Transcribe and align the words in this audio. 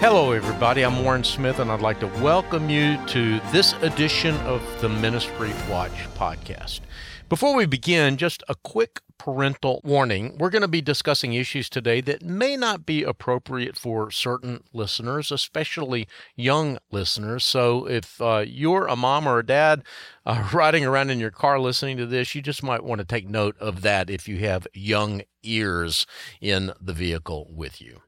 Hello, 0.00 0.30
everybody. 0.30 0.84
I'm 0.84 1.02
Warren 1.02 1.24
Smith, 1.24 1.58
and 1.58 1.72
I'd 1.72 1.80
like 1.80 1.98
to 1.98 2.06
welcome 2.22 2.70
you 2.70 3.04
to 3.08 3.40
this 3.50 3.72
edition 3.82 4.36
of 4.42 4.62
the 4.80 4.88
Ministry 4.88 5.52
Watch 5.68 5.90
podcast. 6.14 6.82
Before 7.28 7.56
we 7.56 7.66
begin, 7.66 8.16
just 8.16 8.44
a 8.48 8.54
quick 8.54 9.00
parental 9.18 9.80
warning. 9.82 10.38
We're 10.38 10.50
going 10.50 10.62
to 10.62 10.68
be 10.68 10.80
discussing 10.80 11.32
issues 11.32 11.68
today 11.68 12.00
that 12.02 12.22
may 12.22 12.56
not 12.56 12.86
be 12.86 13.02
appropriate 13.02 13.76
for 13.76 14.12
certain 14.12 14.62
listeners, 14.72 15.32
especially 15.32 16.06
young 16.36 16.78
listeners. 16.92 17.44
So 17.44 17.88
if 17.88 18.22
uh, 18.22 18.44
you're 18.46 18.86
a 18.86 18.94
mom 18.94 19.26
or 19.26 19.40
a 19.40 19.46
dad 19.46 19.82
uh, 20.24 20.48
riding 20.54 20.86
around 20.86 21.10
in 21.10 21.18
your 21.18 21.32
car 21.32 21.58
listening 21.58 21.96
to 21.96 22.06
this, 22.06 22.36
you 22.36 22.40
just 22.40 22.62
might 22.62 22.84
want 22.84 23.00
to 23.00 23.04
take 23.04 23.28
note 23.28 23.58
of 23.58 23.82
that 23.82 24.10
if 24.10 24.28
you 24.28 24.38
have 24.38 24.68
young 24.72 25.22
ears 25.42 26.06
in 26.40 26.72
the 26.80 26.92
vehicle 26.92 27.48
with 27.50 27.80
you. 27.80 28.00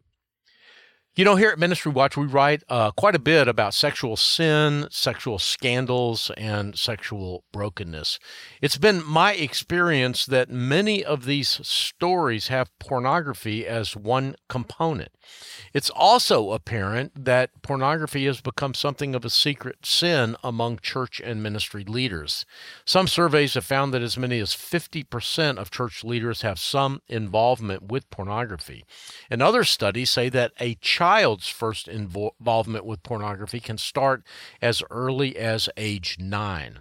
You 1.17 1.25
know, 1.25 1.34
here 1.34 1.51
at 1.51 1.59
Ministry 1.59 1.91
Watch, 1.91 2.16
we 2.16 2.27
write 2.27 2.62
uh, 2.69 2.93
quite 2.93 3.16
a 3.16 3.19
bit 3.19 3.48
about 3.48 3.75
sexual 3.75 4.16
sin, 4.16 4.87
sexual 4.93 5.41
scandals, 5.41 6.30
and 6.37 6.79
sexual 6.79 7.43
brokenness. 7.51 8.21
It's 8.62 8.79
been 8.79 9.05
my 9.05 9.33
experience 9.33 10.25
that 10.25 10.51
many 10.51 11.05
of 11.05 11.25
these 11.25 11.67
stories 11.67 12.47
have 12.47 12.70
pornography 12.79 13.67
as 13.67 13.97
one 13.97 14.37
component. 14.48 15.11
It's 15.75 15.91
also 15.91 16.53
apparent 16.53 17.25
that 17.25 17.61
pornography 17.61 18.27
has 18.27 18.41
become 18.41 18.75
something 18.75 19.17
of 19.17 19.25
a 19.25 19.31
secret 19.31 19.84
sin 19.84 20.37
among 20.45 20.79
church 20.79 21.20
and 21.20 21.42
ministry 21.42 21.83
leaders. 21.83 22.47
Some 22.84 23.09
surveys 23.09 23.55
have 23.55 23.65
found 23.65 23.92
that 23.95 24.03
as 24.03 24.17
many 24.17 24.39
as 24.39 24.55
50% 24.55 25.59
of 25.59 25.73
church 25.73 26.05
leaders 26.05 26.42
have 26.42 26.61
some 26.61 27.03
involvement 27.09 27.91
with 27.91 28.09
pornography. 28.11 28.84
And 29.29 29.42
other 29.42 29.65
studies 29.65 30.11
say 30.11 30.29
that 30.29 30.53
a 30.61 30.77
child's 31.01 31.49
first 31.49 31.89
involvement 31.89 32.85
with 32.85 33.03
pornography 33.03 33.59
can 33.59 33.79
start 33.79 34.23
as 34.61 34.83
early 34.91 35.34
as 35.34 35.67
age 35.79 36.19
nine. 36.20 36.81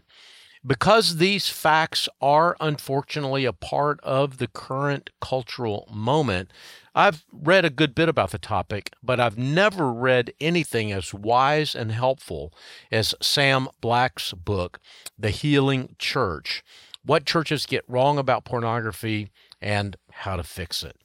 Because 0.67 1.16
these 1.16 1.48
facts 1.48 2.09
are 2.20 2.58
unfortunately 2.59 3.45
a 3.45 3.53
part 3.53 3.98
of 4.02 4.38
the 4.38 4.50
current 4.50 5.09
cultural 5.22 5.88
moment, 5.89 6.52
I've 6.94 7.23
read 7.31 7.64
a 7.64 7.70
good 7.70 7.95
bit 7.95 8.09
about 8.09 8.31
the 8.31 8.38
topic, 8.38 8.92
but 9.02 9.22
I've 9.22 9.38
never 9.38 9.89
read 9.89 10.33
anything 10.42 10.92
as 10.92 11.14
wise 11.14 11.73
and 11.73 11.94
helpful 11.94 12.52
as 12.92 13.16
Sam 13.22 13.70
Black's 13.80 14.33
book, 14.33 14.81
The 15.17 15.30
Healing 15.30 15.95
Church 15.98 16.61
What 17.06 17.26
Churches 17.26 17.66
Get 17.66 17.86
Wrong 17.88 18.17
About 18.17 18.44
Pornography 18.44 19.30
and 19.61 19.95
How 20.11 20.36
to 20.36 20.44
Fix 20.44 20.83
It. 20.83 20.98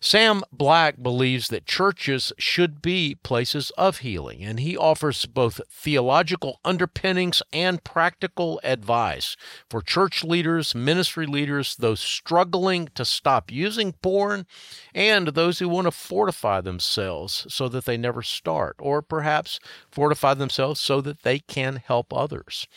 Sam 0.00 0.42
Black 0.52 1.02
believes 1.02 1.48
that 1.48 1.66
churches 1.66 2.32
should 2.38 2.80
be 2.80 3.16
places 3.16 3.72
of 3.76 3.98
healing, 3.98 4.44
and 4.44 4.60
he 4.60 4.76
offers 4.76 5.26
both 5.26 5.60
theological 5.68 6.60
underpinnings 6.64 7.42
and 7.52 7.82
practical 7.82 8.60
advice 8.62 9.36
for 9.68 9.82
church 9.82 10.22
leaders, 10.22 10.72
ministry 10.72 11.26
leaders, 11.26 11.74
those 11.74 11.98
struggling 11.98 12.88
to 12.94 13.04
stop 13.04 13.50
using 13.50 13.92
porn, 14.00 14.46
and 14.94 15.28
those 15.28 15.58
who 15.58 15.68
want 15.68 15.88
to 15.88 15.90
fortify 15.90 16.60
themselves 16.60 17.44
so 17.48 17.68
that 17.68 17.84
they 17.84 17.96
never 17.96 18.22
start, 18.22 18.76
or 18.78 19.02
perhaps 19.02 19.58
fortify 19.90 20.32
themselves 20.32 20.78
so 20.78 21.00
that 21.00 21.24
they 21.24 21.40
can 21.40 21.82
help 21.84 22.12
others. 22.12 22.68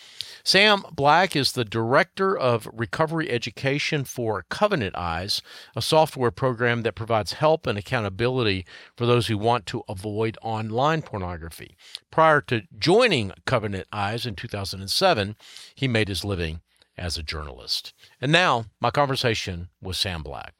Sam 0.44 0.83
Black 0.92 1.36
is 1.36 1.52
the 1.52 1.66
director 1.66 2.36
of 2.36 2.67
recovery 2.73 3.30
education 3.30 4.05
for 4.05 4.44
Covenant 4.49 4.95
Eyes, 4.97 5.44
a 5.75 5.83
software 5.83 6.31
program 6.31 6.81
that 6.81 6.95
provides 6.95 7.11
provides 7.12 7.34
help 7.34 7.67
and 7.67 7.78
accountability 7.78 8.66
for 8.95 9.06
those 9.06 9.28
who 9.28 9.38
want 9.38 9.66
to 9.66 9.84
avoid 9.90 10.38
online 10.42 11.02
pornography. 11.02 11.76
Prior 12.09 12.40
to 12.40 12.62
joining 12.80 13.34
Covenant 13.45 13.86
Eyes 13.92 14.26
in 14.26 14.34
2007, 14.34 15.36
he 15.76 15.89
made 15.89 16.08
his 16.08 16.23
living 16.23 16.61
as 16.98 17.17
a 17.17 17.23
journalist. 17.23 17.94
And 18.22 18.32
now, 18.32 18.67
my 18.80 18.92
conversation 18.92 19.67
with 19.82 19.98
Sam 19.98 20.23
Black. 20.23 20.54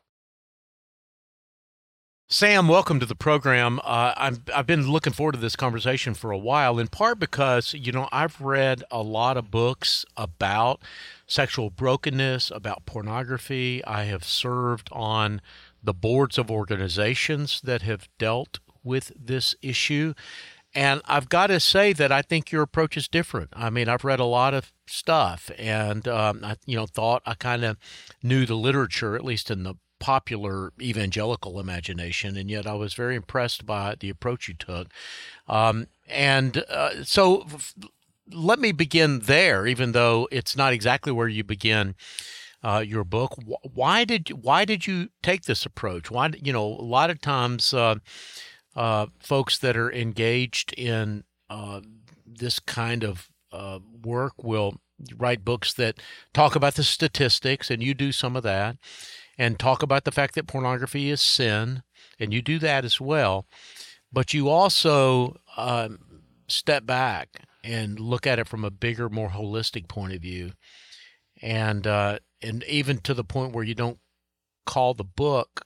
Sam, 2.28 2.70
welcome 2.70 3.00
to 3.02 3.06
the 3.06 3.16
program. 3.16 3.80
Uh, 3.84 4.14
I've, 4.16 4.40
I've 4.56 4.68
been 4.68 4.90
looking 4.90 5.12
forward 5.12 5.34
to 5.34 5.38
this 5.38 5.58
conversation 5.58 6.14
for 6.14 6.32
a 6.32 6.38
while, 6.38 6.80
in 6.80 6.88
part 6.88 7.20
because, 7.20 7.74
you 7.74 7.92
know, 7.92 8.08
I've 8.12 8.40
read 8.40 8.84
a 8.90 9.02
lot 9.02 9.36
of 9.36 9.52
books 9.52 10.06
about 10.16 10.82
sexual 11.28 11.70
brokenness, 11.70 12.50
about 12.50 12.86
pornography. 12.86 13.84
I 13.86 14.04
have 14.04 14.24
served 14.24 14.88
on 14.94 15.42
the 15.84 15.94
boards 15.94 16.38
of 16.38 16.52
organizations 16.52 17.62
that 17.64 17.82
have 17.82 18.08
dealt 18.18 18.60
with 18.84 19.12
this 19.18 19.56
issue. 19.62 20.14
And 20.74 21.02
I've 21.06 21.30
got 21.30 21.48
to 21.48 21.60
say 21.60 21.92
that 21.94 22.12
I 22.12 22.22
think 22.22 22.52
your 22.52 22.62
approach 22.62 22.96
is 22.96 23.08
different. 23.08 23.50
I 23.54 23.70
mean, 23.70 23.90
I've 23.90 24.06
read 24.06 24.22
a 24.22 24.26
lot 24.26 24.54
of 24.54 24.72
stuff, 24.88 25.52
and 25.58 26.08
um, 26.08 26.42
I, 26.44 26.56
you 26.66 26.78
know, 26.78 26.86
thought 26.86 27.22
I 27.26 27.34
kind 27.34 27.66
of 27.66 27.78
knew 28.24 28.46
the 28.46 28.56
literature, 28.56 29.16
at 29.16 29.26
least 29.26 29.52
in 29.52 29.64
the 29.64 29.76
popular 30.00 30.72
evangelical 30.82 31.60
imagination, 31.60 32.38
and 32.38 32.50
yet 32.50 32.66
I 32.66 32.74
was 32.74 32.94
very 32.94 33.16
impressed 33.16 33.66
by 33.66 33.96
the 34.00 34.10
approach 34.10 34.48
you 34.48 34.54
took. 34.54 34.88
Um, 35.48 35.88
and 36.08 36.64
uh, 36.70 37.04
so, 37.04 37.44
f- 37.54 37.76
let 38.32 38.60
me 38.60 38.72
begin 38.72 39.20
there, 39.20 39.68
even 39.68 39.92
though 39.92 40.28
it's 40.32 40.56
not 40.56 40.72
exactly 40.72 41.12
where 41.12 41.28
you 41.28 41.44
begin 41.44 41.96
uh, 42.64 42.84
your 42.86 43.04
book. 43.04 43.38
Why 43.74 44.06
did 44.06 44.30
why 44.30 44.66
did 44.66 44.88
you 44.88 45.10
take 45.22 45.44
this 45.44 45.66
approach? 45.66 46.12
Why 46.12 46.32
you 46.42 46.54
know 46.54 46.66
a 46.66 46.86
lot 46.86 47.10
of 47.10 47.22
times 47.22 47.74
uh, 47.74 47.96
uh, 48.76 49.08
folks 49.20 49.58
that 49.60 49.76
are 49.76 49.92
engaged 49.92 50.74
in 50.74 51.24
uh, 51.50 51.82
this 52.26 52.60
kind 52.60 53.04
of 53.04 53.30
uh, 53.52 53.80
work 54.04 54.44
will 54.44 54.76
write 55.18 55.44
books 55.44 55.74
that 55.74 56.00
talk 56.34 56.56
about 56.56 56.76
the 56.76 56.84
statistics, 56.84 57.70
and 57.72 57.82
you 57.82 57.94
do 57.94 58.12
some 58.12 58.36
of 58.36 58.44
that, 58.44 58.78
and 59.38 59.60
talk 59.60 59.82
about 59.82 60.04
the 60.04 60.12
fact 60.12 60.36
that 60.36 60.48
pornography 60.48 61.10
is 61.10 61.22
sin, 61.22 61.84
and 62.20 62.34
you 62.34 62.42
do 62.42 62.60
that 62.60 62.86
as 62.86 63.02
well. 63.02 63.46
But 64.14 64.34
you 64.34 64.50
also 64.50 65.38
um, 65.58 66.00
step 66.48 66.86
back 66.86 67.30
and 67.64 68.00
look 68.00 68.28
at 68.28 68.40
it 68.40 68.48
from 68.48 68.64
a 68.64 68.72
bigger, 68.72 69.10
more 69.10 69.30
holistic 69.30 69.88
point 69.88 70.14
of 70.14 70.22
view, 70.22 70.52
and 71.42 71.88
uh, 71.88 72.20
and 72.42 72.64
even 72.64 73.00
to 73.00 73.14
the 73.14 73.24
point 73.24 73.54
where 73.54 73.64
you 73.64 73.76
don't 73.76 74.00
call 74.66 74.94
the 74.94 75.04
book, 75.04 75.66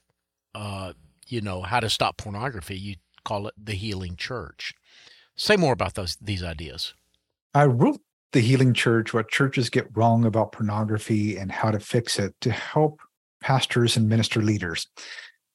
uh, 0.54 0.92
you 1.26 1.40
know, 1.40 1.62
how 1.62 1.80
to 1.80 1.90
stop 1.90 2.16
pornography. 2.16 2.76
You 2.76 2.96
call 3.24 3.46
it 3.48 3.54
the 3.62 3.74
Healing 3.74 4.16
Church. 4.16 4.74
Say 5.36 5.56
more 5.56 5.72
about 5.72 5.94
those 5.94 6.16
these 6.16 6.42
ideas. 6.42 6.94
I 7.54 7.64
wrote 7.64 8.00
the 8.32 8.40
Healing 8.40 8.74
Church: 8.74 9.12
What 9.12 9.28
Churches 9.28 9.70
Get 9.70 9.88
Wrong 9.96 10.24
About 10.24 10.52
Pornography 10.52 11.36
and 11.36 11.50
How 11.52 11.70
to 11.70 11.80
Fix 11.80 12.18
It 12.18 12.34
to 12.40 12.50
help 12.50 13.00
pastors 13.40 13.96
and 13.96 14.08
minister 14.08 14.42
leaders 14.42 14.86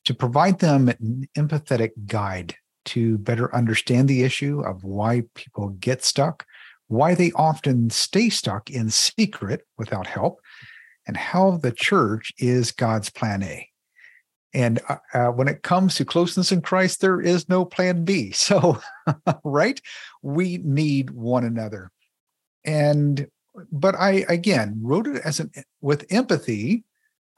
to 0.05 0.13
provide 0.13 0.59
them 0.59 0.89
an 0.89 1.27
empathetic 1.37 1.91
guide 2.05 2.55
to 2.85 3.17
better 3.19 3.53
understand 3.55 4.07
the 4.07 4.23
issue 4.23 4.61
of 4.61 4.83
why 4.83 5.23
people 5.35 5.69
get 5.79 6.03
stuck, 6.03 6.45
why 6.87 7.13
they 7.13 7.31
often 7.33 7.89
stay 7.89 8.29
stuck 8.29 8.69
in 8.69 8.89
secret 8.89 9.61
without 9.77 10.07
help, 10.07 10.39
and 11.11 11.17
how 11.17 11.57
the 11.57 11.73
church 11.73 12.31
is 12.37 12.71
God's 12.71 13.09
plan 13.09 13.43
A. 13.43 13.67
And 14.53 14.79
uh, 14.87 14.95
uh, 15.13 15.27
when 15.27 15.49
it 15.49 15.61
comes 15.61 15.95
to 15.95 16.05
closeness 16.05 16.53
in 16.53 16.61
Christ, 16.61 17.01
there 17.01 17.19
is 17.19 17.49
no 17.49 17.65
plan 17.65 18.05
B. 18.05 18.31
So, 18.35 18.79
right? 19.43 19.81
We 20.21 20.59
need 20.63 21.09
one 21.09 21.43
another. 21.43 21.91
And, 22.63 23.27
but 23.73 23.93
I, 23.95 24.23
again, 24.29 24.79
wrote 24.81 25.05
it 25.05 25.21
as 25.25 25.41
an, 25.41 25.51
with 25.81 26.05
empathy 26.09 26.85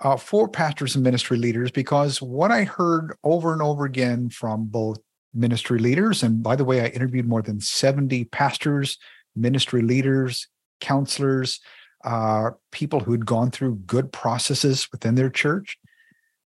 uh, 0.02 0.18
for 0.18 0.48
pastors 0.48 0.94
and 0.94 1.04
ministry 1.04 1.40
leaders 1.40 1.72
because 1.72 2.22
what 2.22 2.52
I 2.52 2.66
heard 2.66 3.16
over 3.24 3.54
and 3.54 3.62
over 3.64 3.86
again 3.86 4.30
from 4.30 4.66
both 4.66 5.00
ministry 5.34 5.80
leaders, 5.80 6.22
and 6.22 6.44
by 6.44 6.56
the 6.56 6.66
way, 6.66 6.82
I 6.82 6.90
interviewed 6.90 7.28
more 7.28 7.42
than 7.42 7.60
70 7.60 8.26
pastors, 8.26 9.00
ministry 9.36 9.82
leaders, 9.82 10.48
counselors, 10.80 11.60
uh, 12.04 12.52
people 12.72 13.00
who'd 13.00 13.26
gone 13.26 13.52
through 13.52 13.76
good 13.86 14.12
processes 14.12 14.88
within 14.92 15.16
their 15.16 15.30
church 15.30 15.78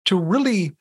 to 0.06 0.18
really 0.18 0.72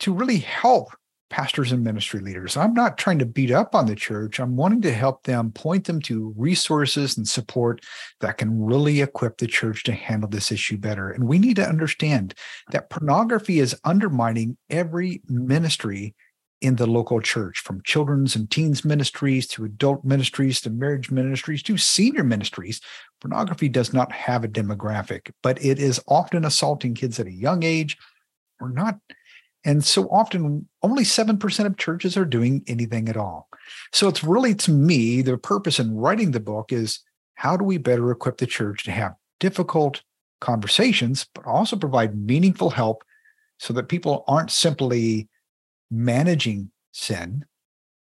to 0.00 0.12
really 0.12 0.38
help 0.38 0.90
pastors 1.28 1.72
and 1.72 1.82
ministry 1.82 2.20
leaders. 2.20 2.56
I'm 2.56 2.74
not 2.74 2.98
trying 2.98 3.18
to 3.18 3.26
beat 3.26 3.50
up 3.50 3.74
on 3.74 3.86
the 3.86 3.96
church. 3.96 4.38
I'm 4.38 4.56
wanting 4.56 4.82
to 4.82 4.92
help 4.92 5.24
them 5.24 5.50
point 5.50 5.86
them 5.86 6.00
to 6.02 6.32
resources 6.36 7.16
and 7.16 7.26
support 7.26 7.84
that 8.20 8.38
can 8.38 8.62
really 8.62 9.00
equip 9.00 9.38
the 9.38 9.46
church 9.46 9.82
to 9.84 9.92
handle 9.92 10.28
this 10.28 10.52
issue 10.52 10.76
better. 10.76 11.10
And 11.10 11.26
we 11.26 11.38
need 11.38 11.56
to 11.56 11.68
understand 11.68 12.34
that 12.70 12.90
pornography 12.90 13.58
is 13.58 13.78
undermining 13.84 14.56
every 14.70 15.20
ministry 15.26 16.14
in 16.60 16.76
the 16.76 16.86
local 16.86 17.20
church, 17.20 17.58
from 17.58 17.82
children's 17.82 18.34
and 18.34 18.50
teens 18.50 18.84
ministries 18.84 19.46
to 19.46 19.64
adult 19.64 20.04
ministries 20.04 20.60
to 20.62 20.70
marriage 20.70 21.10
ministries 21.10 21.62
to 21.62 21.76
senior 21.76 22.24
ministries. 22.24 22.80
Pornography 23.20 23.68
does 23.68 23.92
not 23.92 24.10
have 24.12 24.44
a 24.44 24.48
demographic, 24.48 25.30
but 25.42 25.62
it 25.62 25.78
is 25.78 26.02
often 26.08 26.44
assaulting 26.44 26.94
kids 26.94 27.20
at 27.20 27.26
a 27.26 27.32
young 27.32 27.62
age 27.62 27.96
or 28.60 28.70
not. 28.70 28.98
And 29.64 29.84
so 29.84 30.08
often, 30.10 30.68
only 30.82 31.02
7% 31.02 31.66
of 31.66 31.76
churches 31.76 32.16
are 32.16 32.24
doing 32.24 32.62
anything 32.68 33.08
at 33.08 33.16
all. 33.16 33.48
So 33.92 34.08
it's 34.08 34.22
really, 34.22 34.54
to 34.54 34.70
me, 34.70 35.22
the 35.22 35.36
purpose 35.36 35.78
in 35.78 35.96
writing 35.96 36.30
the 36.30 36.40
book 36.40 36.72
is 36.72 37.00
how 37.34 37.56
do 37.56 37.64
we 37.64 37.76
better 37.76 38.10
equip 38.10 38.38
the 38.38 38.46
church 38.46 38.84
to 38.84 38.92
have 38.92 39.14
difficult 39.40 40.02
conversations, 40.40 41.26
but 41.34 41.46
also 41.46 41.76
provide 41.76 42.16
meaningful 42.16 42.70
help 42.70 43.02
so 43.58 43.72
that 43.72 43.88
people 43.88 44.24
aren't 44.28 44.50
simply 44.50 45.28
managing 45.90 46.70
sin, 46.92 47.44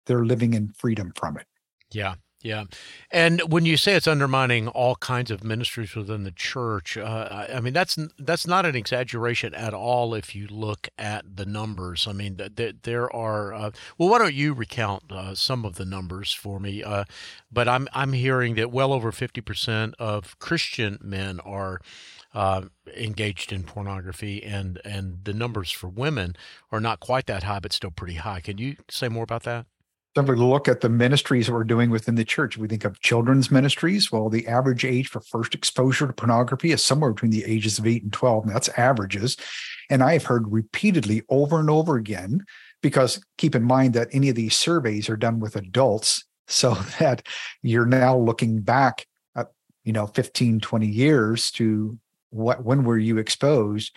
they're 0.05 0.25
living 0.25 0.53
in 0.53 0.73
freedom 0.77 1.11
from 1.15 1.37
it. 1.37 1.47
Yeah. 1.91 2.15
Yeah, 2.43 2.65
and 3.09 3.39
when 3.47 3.65
you 3.65 3.77
say 3.77 3.93
it's 3.93 4.05
undermining 4.05 4.67
all 4.67 4.97
kinds 4.97 5.31
of 5.31 5.45
ministries 5.45 5.95
within 5.95 6.23
the 6.25 6.31
church, 6.31 6.97
uh, 6.97 7.47
I 7.49 7.61
mean 7.61 7.71
that's 7.71 7.97
that's 8.19 8.45
not 8.45 8.65
an 8.65 8.75
exaggeration 8.75 9.53
at 9.53 9.73
all. 9.73 10.13
If 10.13 10.35
you 10.35 10.47
look 10.47 10.89
at 10.97 11.37
the 11.37 11.45
numbers, 11.45 12.05
I 12.05 12.11
mean 12.11 12.35
there, 12.35 12.73
there 12.81 13.15
are. 13.15 13.53
Uh, 13.53 13.71
well, 13.97 14.09
why 14.09 14.17
don't 14.17 14.33
you 14.33 14.53
recount 14.53 15.09
uh, 15.09 15.35
some 15.35 15.63
of 15.63 15.75
the 15.75 15.85
numbers 15.85 16.33
for 16.33 16.59
me? 16.59 16.83
Uh, 16.83 17.05
but 17.49 17.69
I'm 17.69 17.87
I'm 17.93 18.11
hearing 18.11 18.55
that 18.55 18.73
well 18.73 18.91
over 18.91 19.13
fifty 19.13 19.39
percent 19.39 19.95
of 19.97 20.37
Christian 20.39 20.97
men 21.01 21.39
are. 21.39 21.79
Uh, 22.33 22.63
engaged 22.97 23.53
in 23.53 23.63
pornography, 23.63 24.41
and 24.43 24.81
and 24.83 25.19
the 25.23 25.33
numbers 25.33 25.69
for 25.69 25.87
women 25.87 26.35
are 26.71 26.79
not 26.79 26.99
quite 26.99 27.27
that 27.27 27.43
high, 27.43 27.59
but 27.59 27.71
still 27.71 27.91
pretty 27.91 28.15
high. 28.15 28.39
Can 28.39 28.57
you 28.57 28.75
say 28.89 29.07
more 29.07 29.23
about 29.23 29.43
that? 29.43 29.67
simply 30.15 30.35
look 30.35 30.67
at 30.67 30.81
the 30.81 30.89
ministries 30.89 31.47
that 31.47 31.53
we're 31.53 31.63
doing 31.63 31.89
within 31.89 32.15
the 32.15 32.25
church. 32.25 32.57
We 32.57 32.67
think 32.67 32.85
of 32.85 32.99
children's 32.99 33.49
ministries. 33.49 34.11
Well, 34.11 34.29
the 34.29 34.47
average 34.47 34.85
age 34.85 35.07
for 35.07 35.21
first 35.21 35.55
exposure 35.55 36.05
to 36.05 36.13
pornography 36.13 36.71
is 36.71 36.83
somewhere 36.83 37.13
between 37.13 37.31
the 37.31 37.43
ages 37.45 37.79
of 37.79 37.87
eight 37.87 38.03
and 38.03 38.13
12. 38.13 38.45
And 38.45 38.55
that's 38.55 38.69
averages. 38.77 39.37
And 39.89 40.03
I've 40.03 40.25
heard 40.25 40.51
repeatedly 40.51 41.23
over 41.29 41.59
and 41.59 41.69
over 41.69 41.95
again, 41.95 42.45
because 42.81 43.23
keep 43.37 43.55
in 43.55 43.63
mind 43.63 43.93
that 43.95 44.09
any 44.11 44.29
of 44.29 44.35
these 44.35 44.55
surveys 44.55 45.09
are 45.09 45.17
done 45.17 45.39
with 45.39 45.55
adults, 45.55 46.25
so 46.47 46.73
that 46.99 47.25
you're 47.61 47.85
now 47.85 48.17
looking 48.17 48.59
back 48.59 49.07
at, 49.35 49.47
you 49.83 49.93
know, 49.93 50.07
15, 50.07 50.59
20 50.59 50.85
years 50.85 51.49
to 51.51 51.97
what, 52.33 52.63
when 52.63 52.83
were 52.83 52.97
you 52.97 53.17
exposed? 53.17 53.95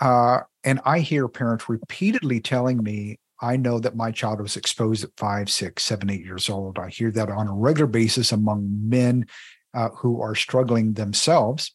Uh, 0.00 0.40
and 0.64 0.80
I 0.84 1.00
hear 1.00 1.28
parents 1.28 1.68
repeatedly 1.68 2.40
telling 2.40 2.82
me, 2.82 3.18
I 3.40 3.56
know 3.56 3.78
that 3.78 3.96
my 3.96 4.10
child 4.10 4.40
was 4.40 4.56
exposed 4.56 5.04
at 5.04 5.10
five, 5.16 5.50
six, 5.50 5.84
seven, 5.84 6.10
eight 6.10 6.24
years 6.24 6.48
old. 6.48 6.78
I 6.78 6.88
hear 6.88 7.10
that 7.12 7.28
on 7.28 7.48
a 7.48 7.54
regular 7.54 7.86
basis 7.86 8.32
among 8.32 8.68
men 8.88 9.26
uh, 9.74 9.90
who 9.90 10.20
are 10.22 10.34
struggling 10.34 10.94
themselves 10.94 11.74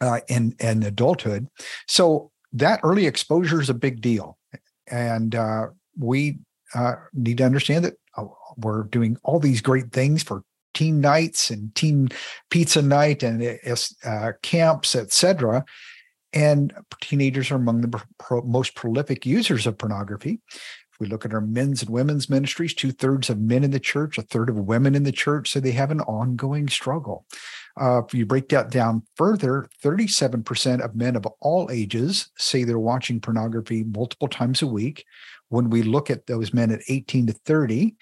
uh, 0.00 0.20
in, 0.28 0.54
in 0.60 0.82
adulthood. 0.82 1.48
So 1.88 2.30
that 2.52 2.80
early 2.82 3.06
exposure 3.06 3.60
is 3.60 3.70
a 3.70 3.74
big 3.74 4.00
deal. 4.00 4.38
And 4.88 5.34
uh, 5.34 5.68
we 5.98 6.38
uh, 6.74 6.94
need 7.12 7.38
to 7.38 7.44
understand 7.44 7.84
that 7.84 7.94
uh, 8.16 8.24
we're 8.56 8.84
doing 8.84 9.16
all 9.22 9.40
these 9.40 9.60
great 9.60 9.92
things 9.92 10.22
for 10.22 10.42
teen 10.74 11.00
nights 11.00 11.50
and 11.50 11.74
teen 11.74 12.08
pizza 12.50 12.82
night 12.82 13.22
and 13.22 13.58
uh, 14.04 14.32
camps, 14.42 14.94
etc. 14.94 15.64
And 16.32 16.72
teenagers 17.00 17.50
are 17.50 17.56
among 17.56 17.80
the 17.80 18.02
pro- 18.18 18.42
most 18.42 18.74
prolific 18.74 19.26
users 19.26 19.66
of 19.66 19.78
pornography. 19.78 20.40
If 20.48 21.00
we 21.00 21.06
look 21.06 21.24
at 21.24 21.34
our 21.34 21.40
men's 21.40 21.82
and 21.82 21.90
women's 21.90 22.30
ministries, 22.30 22.74
two 22.74 22.92
thirds 22.92 23.30
of 23.30 23.40
men 23.40 23.64
in 23.64 23.72
the 23.72 23.80
church, 23.80 24.16
a 24.18 24.22
third 24.22 24.48
of 24.48 24.56
women 24.56 24.94
in 24.94 25.02
the 25.02 25.12
church, 25.12 25.50
so 25.50 25.60
they 25.60 25.72
have 25.72 25.90
an 25.90 26.00
ongoing 26.02 26.68
struggle. 26.68 27.26
Uh, 27.80 28.02
if 28.04 28.14
you 28.14 28.26
break 28.26 28.48
that 28.50 28.70
down 28.70 29.02
further, 29.16 29.68
37% 29.82 30.80
of 30.80 30.94
men 30.94 31.16
of 31.16 31.26
all 31.40 31.68
ages 31.70 32.30
say 32.36 32.64
they're 32.64 32.78
watching 32.78 33.20
pornography 33.20 33.84
multiple 33.84 34.28
times 34.28 34.62
a 34.62 34.66
week. 34.66 35.04
When 35.48 35.70
we 35.70 35.82
look 35.82 36.10
at 36.10 36.26
those 36.26 36.54
men 36.54 36.70
at 36.70 36.80
18 36.88 37.28
to 37.28 37.32
30, 37.32 37.96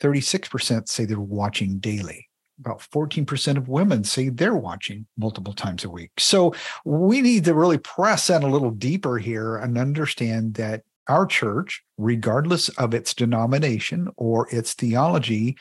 36% 0.00 0.88
say 0.88 1.04
they're 1.04 1.20
watching 1.20 1.78
daily 1.78 2.28
about 2.60 2.78
14% 2.78 3.56
of 3.56 3.68
women 3.68 4.04
say 4.04 4.28
they're 4.28 4.54
watching 4.54 5.06
multiple 5.16 5.52
times 5.52 5.84
a 5.84 5.90
week. 5.90 6.12
So 6.18 6.54
we 6.84 7.20
need 7.20 7.44
to 7.44 7.54
really 7.54 7.78
press 7.78 8.28
that 8.28 8.44
a 8.44 8.48
little 8.48 8.70
deeper 8.70 9.18
here 9.18 9.56
and 9.56 9.76
understand 9.76 10.54
that 10.54 10.82
our 11.08 11.26
church, 11.26 11.82
regardless 11.98 12.68
of 12.70 12.94
its 12.94 13.14
denomination 13.14 14.08
or 14.16 14.48
its 14.50 14.74
theology, 14.74 15.56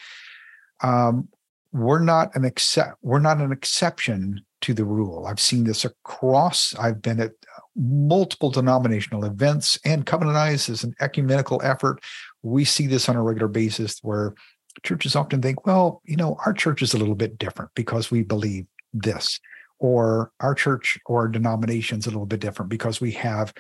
um, 0.82 1.30
we're 1.72 2.00
not 2.00 2.36
an 2.36 2.46
except 2.46 2.98
we're 3.02 3.20
not 3.20 3.40
an 3.40 3.52
exception 3.52 4.42
to 4.62 4.74
the 4.74 4.86
rule. 4.86 5.26
I've 5.26 5.40
seen 5.40 5.64
this 5.64 5.84
across. 5.84 6.74
I've 6.76 7.02
been 7.02 7.20
at 7.20 7.32
multiple 7.76 8.52
denominational 8.52 9.26
events, 9.26 9.80
and 9.84 10.06
Covenant 10.06 10.38
Eyes 10.38 10.70
is 10.70 10.84
an 10.84 10.94
ecumenical 11.02 11.60
effort. 11.64 12.02
We 12.44 12.66
see 12.66 12.88
this 12.88 13.10
on 13.10 13.16
a 13.16 13.24
regular 13.24 13.48
basis 13.48 14.00
where 14.02 14.36
churches 14.84 15.16
often 15.16 15.42
think, 15.42 15.66
well, 15.66 16.02
you 16.06 16.16
know, 16.16 16.38
our 16.46 16.54
church 16.54 16.82
is 16.82 16.94
a 16.94 16.98
little 16.98 17.16
bit 17.16 17.38
different 17.38 17.72
because 17.76 18.12
we 18.12 18.24
believe 18.24 18.66
this, 18.94 19.40
or 19.80 20.32
our 20.40 20.54
church 20.54 21.00
or 21.06 21.28
denomination 21.28 22.00
is 22.00 22.06
a 22.06 22.10
little 22.10 22.26
bit 22.26 22.40
different 22.40 22.70
because 22.70 23.02
we 23.02 23.12
have 23.12 23.54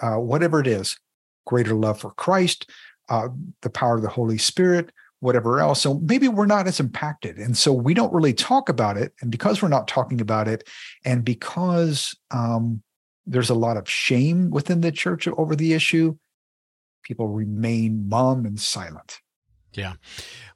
uh, 0.00 0.16
whatever 0.16 0.60
it 0.60 0.66
is 0.66 0.98
greater 1.46 1.74
love 1.74 2.00
for 2.00 2.12
Christ, 2.12 2.70
uh, 3.08 3.28
the 3.62 3.70
power 3.70 3.96
of 3.96 4.02
the 4.02 4.08
Holy 4.08 4.38
Spirit, 4.38 4.92
whatever 5.20 5.60
else. 5.60 5.82
So 5.82 5.94
maybe 5.94 6.28
we're 6.28 6.46
not 6.46 6.66
as 6.66 6.80
impacted. 6.80 7.38
And 7.38 7.56
so 7.56 7.72
we 7.72 7.92
don't 7.94 8.12
really 8.12 8.32
talk 8.32 8.68
about 8.68 8.96
it. 8.96 9.12
And 9.20 9.30
because 9.30 9.60
we're 9.60 9.68
not 9.68 9.88
talking 9.88 10.20
about 10.20 10.48
it, 10.48 10.68
and 11.04 11.24
because 11.24 12.16
um, 12.30 12.82
there's 13.26 13.50
a 13.50 13.54
lot 13.54 13.76
of 13.76 13.88
shame 13.88 14.50
within 14.50 14.80
the 14.80 14.92
church 14.92 15.28
over 15.28 15.54
the 15.54 15.72
issue, 15.72 16.16
people 17.02 17.28
remain 17.28 18.08
mum 18.08 18.46
and 18.46 18.58
silent. 18.58 19.20
Yeah. 19.72 19.94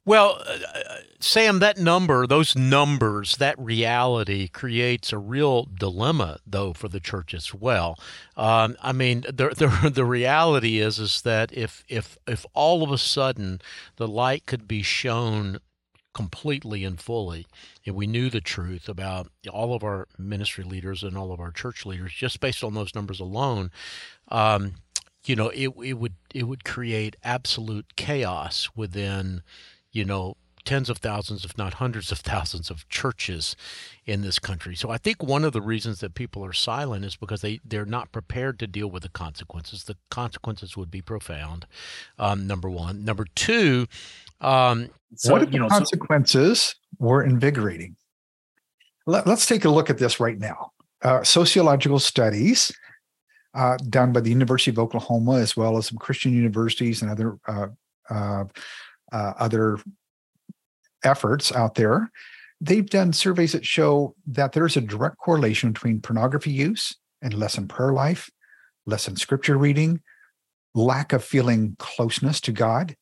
Well, 0.05 0.43
uh, 0.47 0.59
uh, 0.75 0.97
Sam, 1.21 1.61
that 1.61 1.79
number, 1.79 2.27
those 2.27 2.57
numbers, 2.57 3.37
that 3.37 3.59
reality 3.59 4.49
creates 4.49 5.13
a 5.13 5.19
real 5.19 5.69
dilemma, 5.79 6.41
though, 6.47 6.73
for 6.73 6.89
the 6.89 7.01
church 7.01 7.33
as 7.33 7.55
well. 7.55 7.99
Um, 8.37 8.77
I 8.83 8.93
mean, 8.93 9.23
the, 9.23 9.49
the 9.83 9.91
the 9.91 10.05
reality 10.05 10.81
is 10.81 10.99
is 10.99 11.23
that 11.23 11.53
if 11.53 11.85
if 11.89 12.19
if 12.27 12.45
all 12.55 12.83
of 12.83 12.91
a 12.91 12.99
sudden 12.99 13.61
the 13.97 14.09
light 14.09 14.47
could 14.47 14.67
be 14.67 14.83
shown 14.83 15.59
completely 16.13 16.85
and 16.85 17.01
fully, 17.01 17.47
and 17.87 17.95
we 17.95 18.07
knew 18.07 18.31
the 18.31 18.41
truth 18.41 18.89
about 18.89 19.29
all 19.51 19.75
of 19.75 19.85
our 19.85 20.09
ministry 20.19 20.65
leaders 20.65 21.03
and 21.03 21.17
all 21.17 21.33
of 21.33 21.41
our 21.41 21.51
church 21.51 21.87
leaders, 21.87 22.13
just 22.13 22.41
based 22.41 22.65
on 22.65 22.75
those 22.75 22.95
numbers 22.95 23.21
alone. 23.21 23.71
Um, 24.29 24.75
you 25.25 25.37
know, 25.37 25.49
it 25.51 25.71
it 25.83 25.95
would 25.95 26.15
it 26.35 26.45
would 26.45 26.65
create 26.65 27.17
absolute 27.23 27.97
chaos 27.97 28.69
within, 28.77 29.43
you 29.93 30.05
know, 30.05 30.37
tens 30.65 30.89
of 30.89 30.99
thousands, 30.99 31.45
if 31.45 31.57
not 31.57 31.75
hundreds 31.75 32.11
of 32.11 32.19
thousands 32.19 32.71
of 32.71 32.89
churches 32.89 33.55
in 34.07 34.23
this 34.23 34.39
country. 34.39 34.75
So 34.75 34.91
I 34.91 34.99
think 34.99 35.23
one 35.23 35.45
of 35.45 35.53
the 35.53 35.63
reasons 35.63 36.01
that 36.01 36.15
people 36.15 36.45
are 36.45 36.53
silent 36.53 37.05
is 37.05 37.17
because 37.17 37.43
they, 37.43 37.61
they're 37.65 37.85
not 37.85 38.13
prepared 38.13 38.59
to 38.61 38.67
deal 38.67 38.89
with 38.89 39.03
the 39.03 39.09
consequences. 39.09 39.85
The 39.85 39.97
consequences 40.11 40.77
would 40.77 40.91
be 40.91 41.03
profound, 41.03 41.67
um, 42.19 42.47
number 42.47 42.71
one. 42.71 43.05
Number 43.05 43.27
two, 43.35 43.87
um, 44.41 44.91
so, 45.17 45.33
what 45.33 45.43
if 45.43 45.51
the 45.51 45.59
know, 45.59 45.69
consequences 45.69 46.61
so- 46.61 46.75
were 46.99 47.23
invigorating? 47.23 47.97
Let, 49.07 49.27
us 49.27 49.45
take 49.45 49.67
a 49.67 49.71
look 49.71 49.91
at 49.91 49.99
this 49.99 50.19
right 50.19 50.39
now. 50.39 50.73
Uh, 51.03 51.23
sociological 51.23 51.99
studies 51.99 52.73
uh, 53.55 53.77
done 53.89 54.13
by 54.13 54.21
the 54.21 54.31
University 54.31 54.71
of 54.71 54.79
Oklahoma, 54.79 55.37
as 55.37 55.57
well 55.57 55.77
as 55.77 55.87
some 55.87 55.99
Christian 55.99 56.33
universities 56.33 57.03
and 57.03 57.11
other 57.11 57.39
uh, 57.47 57.69
uh, 58.11 58.45
uh, 59.13 59.33
other 59.39 59.79
efforts 61.05 61.53
out 61.53 61.75
there. 61.75 62.11
They've 62.61 62.89
done 62.89 63.13
surveys 63.13 63.53
that 63.53 63.65
show 63.65 64.15
that 64.27 64.53
there's 64.53 64.77
a 64.77 64.81
direct 64.81 65.19
correlation 65.19 65.73
between 65.73 66.01
pornography 66.01 66.51
use 66.51 66.97
and 67.23 67.35
less 67.35 67.59
in 67.59 67.69
prayer 67.69 67.93
life, 67.93 68.31
less 68.87 69.07
in 69.07 69.17
scripture 69.17 69.59
reading, 69.59 70.01
lack 70.75 71.13
of 71.13 71.23
feeling 71.23 71.77
closeness 71.79 72.41
to 72.43 72.53
God, 72.53 72.97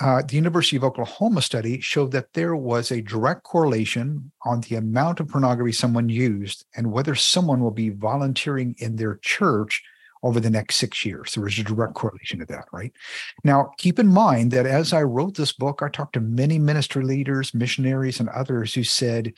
uh, 0.00 0.22
the 0.22 0.36
University 0.36 0.76
of 0.76 0.84
Oklahoma 0.84 1.42
study 1.42 1.80
showed 1.80 2.12
that 2.12 2.32
there 2.32 2.54
was 2.54 2.92
a 2.92 3.02
direct 3.02 3.42
correlation 3.42 4.30
on 4.44 4.60
the 4.62 4.76
amount 4.76 5.18
of 5.18 5.28
pornography 5.28 5.72
someone 5.72 6.08
used 6.08 6.64
and 6.76 6.92
whether 6.92 7.14
someone 7.14 7.60
will 7.60 7.72
be 7.72 7.90
volunteering 7.90 8.76
in 8.78 8.96
their 8.96 9.16
church 9.16 9.82
over 10.22 10.40
the 10.40 10.50
next 10.50 10.76
six 10.76 11.04
years. 11.04 11.34
There 11.34 11.44
was 11.44 11.58
a 11.58 11.64
direct 11.64 11.94
correlation 11.94 12.38
to 12.40 12.46
that, 12.46 12.66
right? 12.72 12.92
Now, 13.44 13.72
keep 13.78 13.98
in 13.98 14.08
mind 14.08 14.50
that 14.52 14.66
as 14.66 14.92
I 14.92 15.02
wrote 15.02 15.36
this 15.36 15.52
book, 15.52 15.80
I 15.82 15.88
talked 15.88 16.14
to 16.14 16.20
many 16.20 16.58
ministry 16.58 17.04
leaders, 17.04 17.54
missionaries, 17.54 18.20
and 18.20 18.28
others 18.28 18.74
who 18.74 18.84
said 18.84 19.32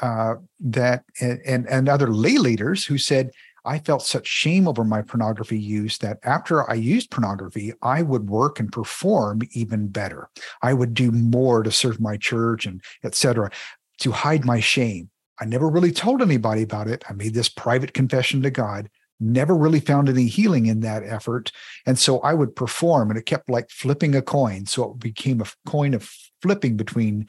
uh, 0.00 0.36
that, 0.60 1.04
and, 1.20 1.68
and 1.68 1.88
other 1.88 2.08
lay 2.08 2.38
leaders 2.38 2.84
who 2.84 2.96
said, 2.96 3.30
I 3.64 3.78
felt 3.78 4.02
such 4.02 4.26
shame 4.26 4.66
over 4.66 4.84
my 4.84 5.02
pornography 5.02 5.58
use 5.58 5.98
that 5.98 6.18
after 6.22 6.68
I 6.68 6.74
used 6.74 7.10
pornography, 7.10 7.72
I 7.82 8.02
would 8.02 8.28
work 8.28 8.60
and 8.60 8.72
perform 8.72 9.40
even 9.52 9.88
better. 9.88 10.28
I 10.62 10.74
would 10.74 10.94
do 10.94 11.10
more 11.10 11.62
to 11.62 11.70
serve 11.70 12.00
my 12.00 12.16
church 12.16 12.66
and 12.66 12.82
etc. 13.04 13.50
to 13.98 14.12
hide 14.12 14.44
my 14.44 14.60
shame. 14.60 15.10
I 15.40 15.44
never 15.44 15.68
really 15.68 15.92
told 15.92 16.20
anybody 16.20 16.62
about 16.62 16.88
it. 16.88 17.04
I 17.08 17.14
made 17.14 17.34
this 17.34 17.48
private 17.48 17.94
confession 17.94 18.42
to 18.42 18.50
God, 18.50 18.90
never 19.18 19.54
really 19.54 19.80
found 19.80 20.08
any 20.08 20.26
healing 20.26 20.66
in 20.66 20.80
that 20.80 21.02
effort. 21.02 21.50
And 21.86 21.98
so 21.98 22.20
I 22.20 22.34
would 22.34 22.54
perform, 22.54 23.10
and 23.10 23.18
it 23.18 23.26
kept 23.26 23.48
like 23.48 23.70
flipping 23.70 24.14
a 24.14 24.22
coin. 24.22 24.66
So 24.66 24.92
it 24.92 24.98
became 24.98 25.40
a 25.40 25.46
coin 25.66 25.94
of 25.94 26.10
flipping 26.42 26.76
between 26.76 27.28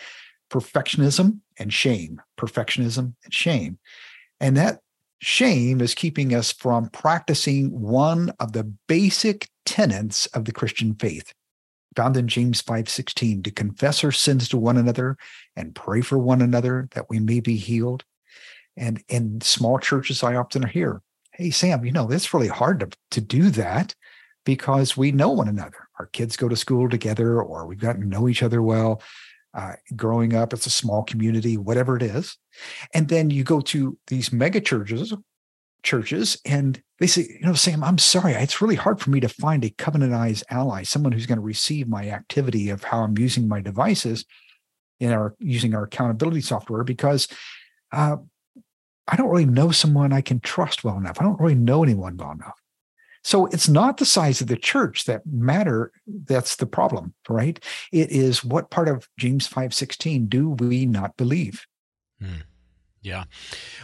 perfectionism 0.50 1.40
and 1.58 1.74
shame, 1.74 2.22
perfectionism 2.38 3.14
and 3.24 3.34
shame. 3.34 3.80
And 4.40 4.58
that 4.58 4.80
shame 5.22 5.82
is 5.82 5.96
keeping 5.96 6.34
us 6.34 6.52
from 6.52 6.90
practicing 6.90 7.80
one 7.80 8.32
of 8.40 8.54
the 8.54 8.64
basic 8.88 9.50
tenets 9.66 10.26
of 10.28 10.46
the 10.46 10.52
Christian 10.52 10.96
faith 10.96 11.34
found 11.96 12.18
in 12.18 12.28
James 12.28 12.62
5:16 12.62 13.44
to 13.44 13.52
confess 13.52 14.04
our 14.04 14.12
sins 14.12 14.48
to 14.50 14.58
one 14.58 14.78
another 14.78 15.18
and 15.56 15.76
pray 15.76 16.02
for 16.02 16.18
one 16.18 16.42
another 16.42 16.88
that 16.92 17.10
we 17.10 17.20
may 17.20 17.40
be 17.40 17.58
healed. 17.58 18.04
And 18.78 19.04
in 19.10 19.42
small 19.42 19.80
churches, 19.80 20.24
I 20.24 20.36
often 20.36 20.64
hear, 20.68 21.02
hey, 21.34 21.52
Sam, 21.52 21.84
you 21.84 21.92
know, 21.92 22.10
it's 22.10 22.34
really 22.34 22.48
hard 22.48 22.80
to, 22.80 22.90
to 23.12 23.22
do 23.22 23.50
that 23.52 23.94
because 24.46 24.98
we 24.98 25.12
know 25.12 25.30
one 25.30 25.50
another. 25.50 25.90
Our 26.00 26.08
kids 26.08 26.38
go 26.38 26.48
to 26.48 26.56
school 26.56 26.90
together 26.90 27.42
or 27.42 27.68
we've 27.68 27.80
gotten 27.80 28.02
to 28.02 28.08
know 28.08 28.28
each 28.28 28.42
other 28.42 28.62
well. 28.62 29.02
Uh, 29.54 29.74
growing 29.96 30.34
up, 30.34 30.54
it's 30.54 30.66
a 30.66 30.72
small 30.72 31.04
community, 31.04 31.58
whatever 31.58 31.98
it 31.98 32.04
is. 32.04 32.38
And 32.94 33.10
then 33.10 33.30
you 33.30 33.44
go 33.44 33.60
to 33.62 33.98
these 34.08 34.32
mega 34.32 34.62
churches, 34.62 35.14
churches, 35.84 36.40
and 36.46 36.82
they 37.00 37.08
say, 37.08 37.38
you 37.40 37.46
know, 37.46 37.54
Sam, 37.54 37.84
I'm 37.84 37.98
sorry, 37.98 38.34
it's 38.34 38.62
really 38.62 38.76
hard 38.76 39.02
for 39.02 39.10
me 39.10 39.20
to 39.20 39.28
find 39.28 39.66
a 39.66 39.70
Covenant 39.72 40.14
Eyes 40.14 40.44
ally, 40.50 40.84
someone 40.84 41.12
who's 41.12 41.26
going 41.26 41.40
to 41.40 41.44
receive 41.44 41.88
my 41.88 42.10
activity 42.10 42.70
of 42.70 42.84
how 42.84 43.00
I'm 43.04 43.18
using 43.18 43.48
my 43.48 43.60
devices 43.60 44.26
in 45.00 45.12
our 45.12 45.36
using 45.40 45.74
our 45.74 45.84
accountability 45.84 46.42
software 46.42 46.84
because 46.84 47.28
uh, 47.92 48.18
I 49.08 49.16
don't 49.16 49.30
really 49.30 49.46
know 49.46 49.72
someone 49.72 50.14
I 50.14 50.22
can 50.22 50.40
trust 50.40 50.84
well 50.84 50.98
enough. 50.98 51.20
I 51.20 51.24
don't 51.24 51.40
really 51.40 51.56
know 51.56 51.84
anyone 51.84 52.16
well 52.18 52.32
enough. 52.32 52.61
So 53.24 53.46
it's 53.48 53.70
not 53.70 53.98
the 53.98 54.06
size 54.06 54.42
of 54.42 54.48
the 54.48 54.58
church 54.58 55.06
that 55.06 55.22
matter. 55.26 55.92
That's 56.08 56.56
the 56.56 56.66
problem, 56.66 57.14
right? 57.30 57.64
It 57.92 58.10
is 58.12 58.44
what 58.44 58.72
part 58.72 58.88
of 58.88 59.08
James 59.18 59.48
5:16 59.48 60.28
do 60.28 60.50
we 60.50 60.86
not 60.86 61.18
believe? 61.18 61.66
Hmm. 62.20 62.42
Yeah. 63.04 63.24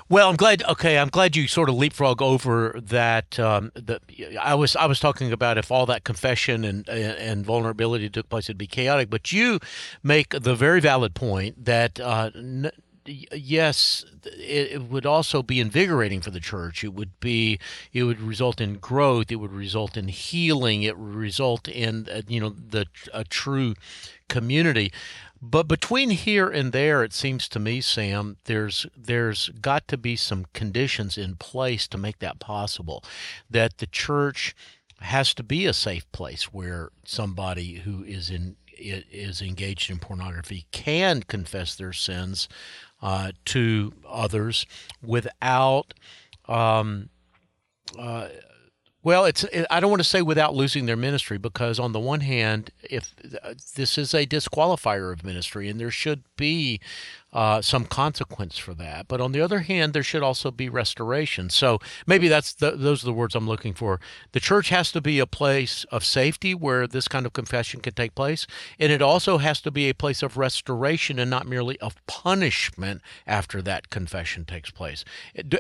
Well, 0.10 0.29
I'm 0.29 0.36
glad. 0.36 0.62
Okay, 0.63 1.00
I'm 1.00 1.10
glad 1.10 1.36
you 1.36 1.48
sort 1.48 1.70
of 1.70 1.75
leapfrog 1.75 2.22
over 2.22 2.79
that. 2.84 3.39
Um, 3.39 3.72
the 3.74 4.00
I 4.39 4.53
was 4.53 4.75
I 4.75 4.86
was 4.86 5.00
talking 5.00 5.32
about 5.32 5.58
if 5.58 5.72
all 5.72 5.88
that 5.88 6.03
confession 6.03 6.63
and 6.63 6.88
and 6.88 7.44
vulnerability 7.44 8.12
took 8.12 8.29
place, 8.29 8.46
it'd 8.46 8.60
be 8.60 8.67
chaotic. 8.67 9.10
But 9.10 9.32
you 9.32 9.60
make 10.03 10.29
the 10.39 10.53
very 10.53 10.79
valid 10.79 11.15
point 11.15 11.65
that 11.65 12.00
uh, 12.00 12.29
n- 12.36 12.70
yes, 13.08 14.06
it, 14.26 14.72
it, 14.72 14.84
would 14.84 15.06
also 15.06 15.42
be 15.42 15.60
invigorating 15.60 16.22
for 16.22 16.32
the 16.32 16.40
church. 16.40 16.84
It 16.84 16.94
would 16.94 17.20
be, 17.20 17.60
it 17.94 18.04
would 18.04 18.22
result 18.22 18.62
in 18.62 18.76
growth. 18.76 19.32
It 19.32 19.38
would 19.38 19.54
result 19.54 19.98
in 19.98 20.08
healing. 20.08 20.84
It 20.84 20.98
would 20.98 21.16
result 21.16 21.68
in, 21.68 22.08
uh, 22.12 22.22
you 22.28 22.40
know, 22.40 22.50
the 22.50 22.88
a 23.14 23.24
true 23.24 23.76
community. 24.28 24.92
But 25.42 25.68
between 25.68 26.10
here 26.10 26.50
and 26.50 26.72
there, 26.72 27.04
it 27.04 27.14
seems 27.14 27.48
to 27.50 27.60
me, 27.60 27.82
Sam, 27.82 28.38
there's 28.46 28.86
there's 28.96 29.50
got 29.62 29.88
to 29.90 29.98
be 29.98 30.16
some 30.16 30.46
conditions 30.54 31.18
in 31.18 31.36
place 31.36 31.88
to 31.90 31.98
make 31.98 32.20
that 32.20 32.40
possible. 32.40 33.04
That 33.50 33.78
the 33.78 33.88
church 33.88 34.56
has 35.02 35.34
to 35.36 35.44
be 35.44 35.66
a 35.66 35.74
safe 35.74 36.12
place 36.12 36.52
where 36.54 36.90
somebody 37.06 37.76
who 37.76 38.04
is 38.04 38.30
in 38.30 38.56
is 38.80 39.42
engaged 39.42 39.90
in 39.90 40.00
pornography 40.00 40.68
can 40.72 41.24
confess 41.24 41.76
their 41.76 41.94
sins 41.94 42.48
uh, 43.01 43.32
to 43.46 43.94
others 44.08 44.66
without. 45.04 45.94
Um, 46.48 47.10
uh, 47.98 48.27
well, 49.04 49.25
it's. 49.25 49.46
I 49.70 49.80
don't 49.80 49.92
want 49.92 50.01
to 50.01 50.10
say 50.10 50.22
without 50.22 50.56
losing 50.56 50.86
their 50.86 50.96
ministry 50.96 51.38
because, 51.38 51.80
on 51.80 51.92
the 51.92 52.00
one 52.00 52.22
hand, 52.22 52.72
if 52.84 53.13
uh, 53.44 53.54
this 53.75 53.98
is 53.98 54.13
a 54.13 54.25
disqualifier 54.25 55.13
of 55.13 55.24
ministry, 55.24 55.70
and 55.70 55.80
there 55.80 55.92
should 55.92 56.24
be 56.36 56.82
uh, 57.32 57.62
some 57.62 57.86
consequence 57.86 58.58
for 58.58 58.74
that. 58.74 59.08
But 59.08 59.22
on 59.22 59.32
the 59.32 59.39
other 59.39 59.60
hand, 59.60 59.94
there 59.94 60.04
should 60.04 60.24
also 60.24 60.50
be 60.50 60.68
restoration. 60.68 61.51
So 61.51 61.80
maybe 62.08 62.27
that's 62.27 62.54
the, 62.54 62.72
those 62.72 63.04
are 63.04 63.06
the 63.06 63.13
words 63.13 63.36
I'm 63.36 63.48
looking 63.48 63.75
for. 63.75 64.00
The 64.32 64.39
church 64.39 64.70
has 64.70 64.92
to 64.94 65.00
be 65.00 65.20
a 65.20 65.27
place 65.27 65.86
of 65.92 66.04
safety 66.04 66.56
where 66.56 66.88
this 66.88 67.08
kind 67.08 67.25
of 67.25 67.34
confession 67.34 67.82
can 67.82 67.94
take 67.94 68.16
place, 68.16 68.48
and 68.80 68.92
it 68.92 69.01
also 69.01 69.38
has 69.38 69.62
to 69.62 69.72
be 69.72 69.89
a 69.89 69.94
place 69.94 70.24
of 70.24 70.38
restoration 70.38 71.20
and 71.20 71.30
not 71.30 71.46
merely 71.46 71.80
of 71.80 71.96
punishment 72.08 73.01
after 73.27 73.62
that 73.62 73.92
confession 73.92 74.44
takes 74.44 74.72
place. 74.72 75.06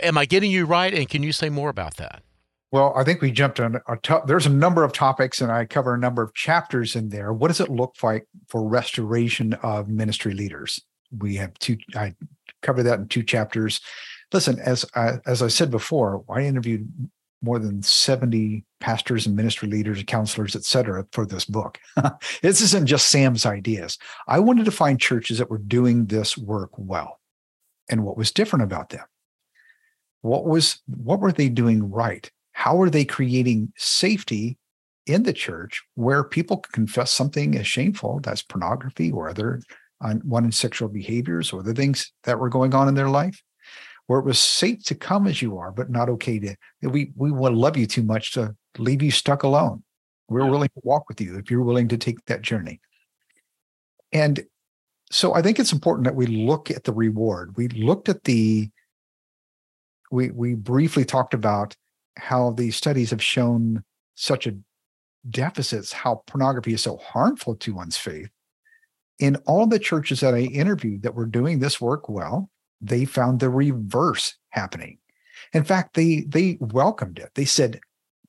Am 0.01 0.17
I 0.17 0.25
getting 0.25 0.49
you 0.51 0.65
right? 0.65 0.93
And 0.93 1.07
can 1.07 1.21
you 1.21 1.31
say 1.31 1.49
more 1.49 1.69
about 1.69 1.97
that? 1.97 2.23
Well, 2.71 2.93
I 2.97 3.03
think 3.05 3.21
we 3.21 3.31
jumped 3.31 3.59
on 3.59 3.79
a 3.87 3.97
to- 4.03 4.23
there's 4.27 4.45
a 4.45 4.49
number 4.49 4.83
of 4.83 4.91
topics 4.91 5.39
and 5.41 5.51
I 5.51 5.65
cover 5.65 5.93
a 5.93 5.99
number 5.99 6.21
of 6.21 6.33
chapters 6.33 6.95
in 6.95 7.09
there. 7.09 7.31
What 7.31 7.47
does 7.47 7.61
it 7.61 7.69
look 7.69 7.95
like 8.03 8.27
for 8.49 8.67
restoration 8.67 9.53
of 9.63 9.87
ministry 9.87 10.33
leaders? 10.33 10.81
we 11.17 11.35
have 11.35 11.53
two 11.59 11.77
i 11.95 12.13
cover 12.61 12.83
that 12.83 12.99
in 12.99 13.07
two 13.07 13.23
chapters. 13.23 13.79
Listen 14.33 14.59
as 14.59 14.85
I, 14.95 15.19
as 15.25 15.41
i 15.41 15.47
said 15.47 15.71
before 15.71 16.23
i 16.29 16.41
interviewed 16.41 16.91
more 17.43 17.59
than 17.59 17.83
70 17.83 18.65
pastors 18.79 19.27
and 19.27 19.35
ministry 19.35 19.69
leaders 19.69 19.99
and 19.99 20.07
counselors 20.07 20.55
et 20.55 20.63
cetera 20.63 21.05
for 21.11 21.25
this 21.25 21.45
book. 21.45 21.79
This 22.41 22.61
isn't 22.61 22.87
just 22.87 23.09
sam's 23.09 23.45
ideas. 23.45 23.97
I 24.27 24.39
wanted 24.39 24.65
to 24.65 24.71
find 24.71 24.99
churches 24.99 25.37
that 25.37 25.49
were 25.49 25.59
doing 25.59 26.05
this 26.05 26.37
work 26.37 26.71
well. 26.77 27.19
And 27.89 28.03
what 28.03 28.17
was 28.17 28.31
different 28.31 28.63
about 28.63 28.89
them? 28.89 29.05
What 30.21 30.45
was 30.45 30.81
what 30.87 31.19
were 31.19 31.31
they 31.31 31.49
doing 31.49 31.89
right 31.91 32.29
how 32.57 32.81
are 32.81 32.89
they 32.89 33.05
creating 33.05 33.71
safety 33.77 34.57
in 35.05 35.21
the 35.21 35.31
church 35.31 35.83
where 35.93 36.23
people 36.23 36.57
confess 36.57 37.11
something 37.11 37.55
as 37.55 37.67
shameful 37.67 38.19
that's 38.23 38.41
pornography 38.41 39.11
or 39.11 39.29
other 39.29 39.61
on 40.01 40.17
one 40.21 40.43
in 40.43 40.51
sexual 40.51 40.89
behaviors 40.89 41.53
or 41.53 41.61
the 41.61 41.75
things 41.75 42.11
that 42.23 42.39
were 42.39 42.49
going 42.49 42.73
on 42.73 42.87
in 42.87 42.95
their 42.95 43.09
life, 43.09 43.43
where 44.07 44.17
it 44.17 44.25
was 44.25 44.39
safe 44.39 44.83
to 44.85 44.95
come 44.95 45.27
as 45.27 45.39
you 45.39 45.55
are, 45.59 45.71
but 45.71 45.91
not 45.91 46.09
okay 46.09 46.39
to 46.39 46.55
we 46.81 47.11
we 47.15 47.31
will 47.31 47.53
love 47.53 47.77
you 47.77 47.85
too 47.85 48.01
much 48.01 48.31
to 48.31 48.55
leave 48.79 49.03
you 49.03 49.11
stuck 49.11 49.43
alone. 49.43 49.83
We're 50.27 50.41
yeah. 50.41 50.49
willing 50.49 50.69
to 50.69 50.81
walk 50.83 51.07
with 51.09 51.21
you 51.21 51.37
if 51.37 51.51
you're 51.51 51.61
willing 51.61 51.89
to 51.89 51.97
take 51.97 52.25
that 52.25 52.41
journey. 52.41 52.81
And 54.11 54.43
so 55.11 55.35
I 55.35 55.43
think 55.43 55.59
it's 55.59 55.73
important 55.73 56.05
that 56.05 56.15
we 56.15 56.25
look 56.25 56.71
at 56.71 56.85
the 56.85 56.93
reward. 56.93 57.55
We 57.55 57.67
looked 57.67 58.09
at 58.09 58.23
the 58.23 58.71
we 60.09 60.31
we 60.31 60.55
briefly 60.55 61.05
talked 61.05 61.35
about 61.35 61.75
how 62.17 62.51
these 62.51 62.75
studies 62.75 63.11
have 63.11 63.23
shown 63.23 63.83
such 64.15 64.47
a 64.47 64.55
deficits, 65.29 65.91
how 65.91 66.23
pornography 66.27 66.73
is 66.73 66.81
so 66.81 66.97
harmful 66.97 67.55
to 67.55 67.73
one's 67.73 67.97
faith 67.97 68.29
in 69.19 69.35
all 69.47 69.67
the 69.67 69.79
churches 69.79 70.19
that 70.19 70.33
I 70.33 70.41
interviewed 70.41 71.03
that 71.03 71.15
were 71.15 71.25
doing 71.25 71.59
this 71.59 71.81
work 71.81 72.09
well, 72.09 72.49
they 72.81 73.05
found 73.05 73.39
the 73.39 73.49
reverse 73.49 74.35
happening. 74.49 74.99
In 75.53 75.63
fact, 75.63 75.95
they 75.95 76.21
they 76.27 76.57
welcomed 76.59 77.19
it. 77.19 77.31
They 77.35 77.45
said, 77.45 77.79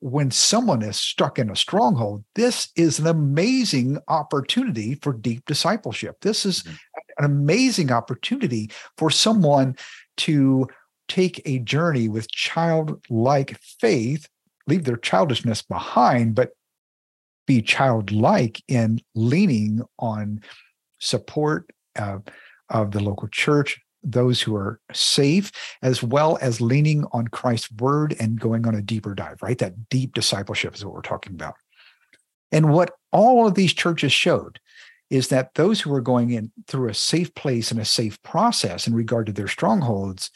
when 0.01 0.31
someone 0.31 0.83
is 0.83 0.97
stuck 0.97 1.39
in 1.39 1.51
a 1.51 1.57
stronghold, 1.57 2.25
this 2.35 2.71
is 2.77 2.99
an 2.99 3.07
amazing 3.07 3.99
opportunity 4.09 4.95
for 4.95 5.13
deep 5.13 5.45
discipleship. 5.47 6.17
This 6.21 6.47
is 6.47 6.63
mm-hmm. 6.63 6.75
an 7.19 7.25
amazing 7.25 7.91
opportunity 7.91 8.71
for 8.97 9.11
someone 9.11 9.77
to 10.19 10.69
take 11.09 11.43
a 11.45 11.59
journey 11.59 12.09
with 12.09 12.31
childlike 12.31 13.59
faith, 13.61 14.29
leave 14.67 14.85
their 14.85 14.97
childishness 14.97 15.63
behind, 15.63 16.35
but 16.35 16.51
be 17.47 17.63
childlike 17.63 18.63
in 18.69 19.01
leaning 19.15 19.83
on 19.99 20.41
support 20.99 21.71
uh, 21.97 22.19
of 22.69 22.91
the 22.91 23.01
local 23.01 23.29
church, 23.29 23.81
those 24.03 24.43
who 24.43 24.55
are 24.55 24.81
safe, 24.93 25.51
as 25.83 26.03
well 26.03 26.39
as 26.41 26.61
leaning 26.61 27.05
on 27.13 27.29
Christ's 27.29 27.73
word 27.73 28.15
and 28.21 28.39
going 28.39 28.67
on 28.67 28.75
a 28.75 28.83
deeper 28.83 29.15
dive, 29.15 29.43
right? 29.43 29.59
That 29.59 29.89
deep 29.89 30.13
discipleship 30.15 30.75
is 30.75 30.85
what 30.85 30.95
we're 30.95 31.01
talking 31.03 31.33
about. 31.33 31.55
And 32.53 32.73
what 32.73 32.93
all 33.13 33.47
of 33.47 33.55
these 33.55 33.73
churches 33.73 34.13
showed 34.13 34.61
is 35.11 35.29
that 35.29 35.55
those 35.55 35.81
who 35.81 35.91
were 35.91 36.03
going 36.03 36.31
in 36.31 36.53
through 36.67 36.89
a 36.89 36.95
safe 36.95 37.35
place 37.35 37.71
and 37.71 37.81
a 37.81 37.85
safe 37.85 38.23
process 38.23 38.87
in 38.87 38.95
regard 38.95 39.27
to 39.27 39.33
their 39.33 39.49
strongholds, 39.49 40.31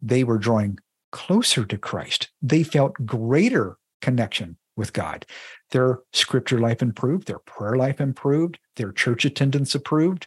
they 0.00 0.24
were 0.24 0.38
drawing 0.38 0.78
closer 1.12 1.64
to 1.64 1.78
Christ. 1.78 2.30
They 2.42 2.62
felt 2.62 2.94
greater 3.04 3.78
connection 4.00 4.56
with 4.76 4.92
God. 4.92 5.26
Their 5.70 6.00
scripture 6.12 6.58
life 6.58 6.82
improved, 6.82 7.26
their 7.26 7.40
prayer 7.40 7.76
life 7.76 8.00
improved, 8.00 8.58
their 8.76 8.92
church 8.92 9.24
attendance 9.24 9.74
improved. 9.74 10.26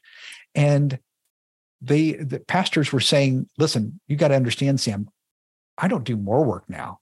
And 0.53 0.99
they 1.81 2.13
the 2.13 2.39
pastors 2.39 2.91
were 2.91 2.99
saying, 2.99 3.47
listen, 3.57 3.99
you 4.07 4.15
got 4.15 4.27
to 4.27 4.35
understand, 4.35 4.79
Sam, 4.79 5.09
I 5.77 5.87
don't 5.87 6.03
do 6.03 6.17
more 6.17 6.43
work 6.43 6.65
now. 6.69 6.99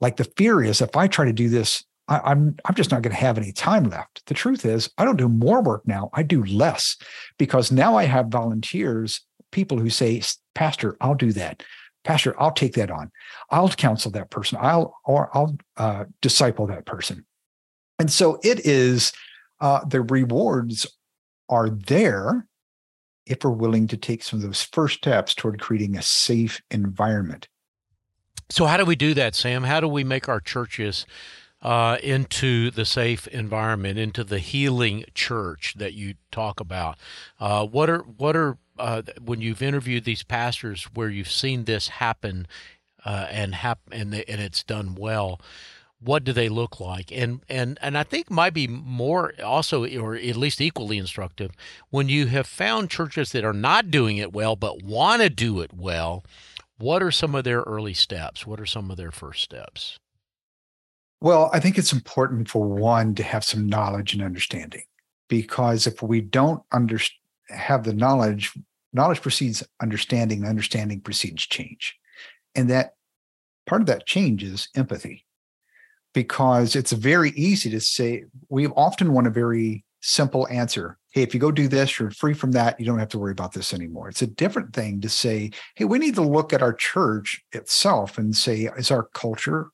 Like 0.00 0.16
the 0.16 0.30
fear 0.36 0.62
is 0.62 0.80
if 0.80 0.96
I 0.96 1.08
try 1.08 1.24
to 1.24 1.32
do 1.32 1.48
this, 1.48 1.84
I, 2.06 2.16
am 2.16 2.22
I'm, 2.24 2.56
I'm 2.66 2.74
just 2.74 2.90
not 2.90 3.02
going 3.02 3.14
to 3.14 3.20
have 3.20 3.38
any 3.38 3.52
time 3.52 3.84
left. 3.84 4.24
The 4.26 4.34
truth 4.34 4.64
is, 4.64 4.90
I 4.98 5.04
don't 5.04 5.16
do 5.16 5.28
more 5.28 5.62
work 5.62 5.86
now. 5.86 6.10
I 6.12 6.22
do 6.22 6.44
less 6.44 6.96
because 7.38 7.72
now 7.72 7.96
I 7.96 8.04
have 8.04 8.28
volunteers, 8.28 9.20
people 9.52 9.78
who 9.78 9.90
say, 9.90 10.22
Pastor, 10.54 10.96
I'll 11.00 11.14
do 11.14 11.32
that. 11.32 11.62
Pastor, 12.04 12.34
I'll 12.40 12.52
take 12.52 12.74
that 12.74 12.90
on. 12.90 13.10
I'll 13.50 13.68
counsel 13.68 14.10
that 14.12 14.30
person. 14.30 14.58
I'll 14.60 14.96
or 15.04 15.30
I'll 15.36 15.56
uh, 15.76 16.04
disciple 16.22 16.66
that 16.68 16.86
person. 16.86 17.26
And 17.98 18.10
so 18.10 18.40
it 18.42 18.66
is. 18.66 19.12
Uh, 19.60 19.84
the 19.84 20.00
rewards 20.00 20.86
are 21.50 21.68
there 21.68 22.46
if 23.26 23.44
we're 23.44 23.50
willing 23.50 23.86
to 23.88 23.96
take 23.96 24.22
some 24.22 24.38
of 24.38 24.42
those 24.42 24.62
first 24.62 24.96
steps 24.96 25.34
toward 25.34 25.60
creating 25.60 25.96
a 25.96 26.02
safe 26.02 26.62
environment. 26.70 27.46
So, 28.48 28.66
how 28.66 28.76
do 28.76 28.84
we 28.84 28.96
do 28.96 29.14
that, 29.14 29.34
Sam? 29.34 29.64
How 29.64 29.80
do 29.80 29.86
we 29.86 30.02
make 30.02 30.28
our 30.28 30.40
churches 30.40 31.06
uh, 31.62 31.98
into 32.02 32.70
the 32.70 32.84
safe 32.84 33.28
environment, 33.28 33.98
into 33.98 34.24
the 34.24 34.40
healing 34.40 35.04
church 35.14 35.74
that 35.76 35.94
you 35.94 36.14
talk 36.32 36.58
about? 36.58 36.98
Uh, 37.38 37.64
what 37.66 37.88
are 37.88 38.00
what 38.00 38.34
are 38.34 38.58
uh, 38.80 39.02
when 39.24 39.40
you've 39.40 39.62
interviewed 39.62 40.04
these 40.04 40.22
pastors 40.22 40.84
where 40.94 41.08
you've 41.08 41.30
seen 41.30 41.64
this 41.64 41.88
happen 41.88 42.46
uh, 43.04 43.26
and 43.30 43.54
hap- 43.54 43.80
and 43.92 44.14
and 44.14 44.40
it's 44.40 44.62
done 44.62 44.94
well? 44.94 45.40
what 46.02 46.24
do 46.24 46.32
they 46.32 46.48
look 46.48 46.80
like 46.80 47.12
and 47.12 47.40
and 47.48 47.78
and 47.82 47.96
i 47.96 48.02
think 48.02 48.30
might 48.30 48.54
be 48.54 48.66
more 48.66 49.34
also 49.44 49.84
or 49.98 50.14
at 50.14 50.36
least 50.36 50.60
equally 50.60 50.98
instructive 50.98 51.52
when 51.90 52.08
you 52.08 52.26
have 52.26 52.46
found 52.46 52.90
churches 52.90 53.32
that 53.32 53.44
are 53.44 53.52
not 53.52 53.90
doing 53.90 54.16
it 54.16 54.32
well 54.32 54.56
but 54.56 54.82
want 54.82 55.20
to 55.22 55.28
do 55.28 55.60
it 55.60 55.72
well 55.74 56.24
what 56.78 57.02
are 57.02 57.10
some 57.10 57.34
of 57.34 57.44
their 57.44 57.60
early 57.60 57.94
steps 57.94 58.46
what 58.46 58.60
are 58.60 58.66
some 58.66 58.90
of 58.90 58.96
their 58.96 59.10
first 59.10 59.42
steps 59.42 59.98
well 61.20 61.50
i 61.52 61.60
think 61.60 61.76
it's 61.76 61.92
important 61.92 62.48
for 62.48 62.66
one 62.66 63.14
to 63.14 63.22
have 63.22 63.44
some 63.44 63.68
knowledge 63.68 64.14
and 64.14 64.22
understanding 64.22 64.82
because 65.28 65.86
if 65.86 66.02
we 66.02 66.20
don't 66.20 66.62
under, 66.72 66.98
have 67.50 67.84
the 67.84 67.92
knowledge 67.92 68.52
knowledge 68.92 69.22
precedes 69.22 69.62
understanding 69.80 70.44
understanding 70.44 71.00
precedes 71.00 71.46
change. 71.46 71.96
And 72.54 72.68
that 72.70 72.94
part 73.66 73.80
of 73.82 73.86
that 73.86 74.06
change 74.06 74.42
is 74.42 74.68
empathy. 74.76 75.26
Because 76.12 76.74
it's 76.74 76.92
very 76.92 77.30
easy 77.30 77.70
to 77.70 77.80
say 77.80 78.24
we 78.48 78.66
often 78.66 79.12
want 79.12 79.28
a 79.28 79.30
very 79.30 79.84
simple 80.02 80.48
answer. 80.48 80.98
Hey 81.12 81.22
if 81.22 81.34
you 81.34 81.40
go 81.40 81.52
do 81.52 81.68
this 81.68 81.98
you're 81.98 82.10
free 82.10 82.34
from 82.34 82.52
that. 82.52 82.80
You 82.80 82.86
don't 82.86 82.98
have 82.98 83.10
to 83.10 83.18
worry 83.18 83.32
about 83.32 83.52
this 83.52 83.72
anymore. 83.72 84.08
It's 84.08 84.22
a 84.22 84.26
different 84.26 84.74
thing 84.74 85.00
to 85.02 85.08
say 85.08 85.50
hey 85.76 85.84
we 85.84 85.98
need 85.98 86.16
to 86.16 86.22
look 86.22 86.52
at 86.52 86.62
our 86.62 86.72
church 86.72 87.44
itself 87.52 88.18
and 88.18 88.34
say 88.34 88.68
is 88.76 88.90
our 88.90 89.04
culture 89.14 89.70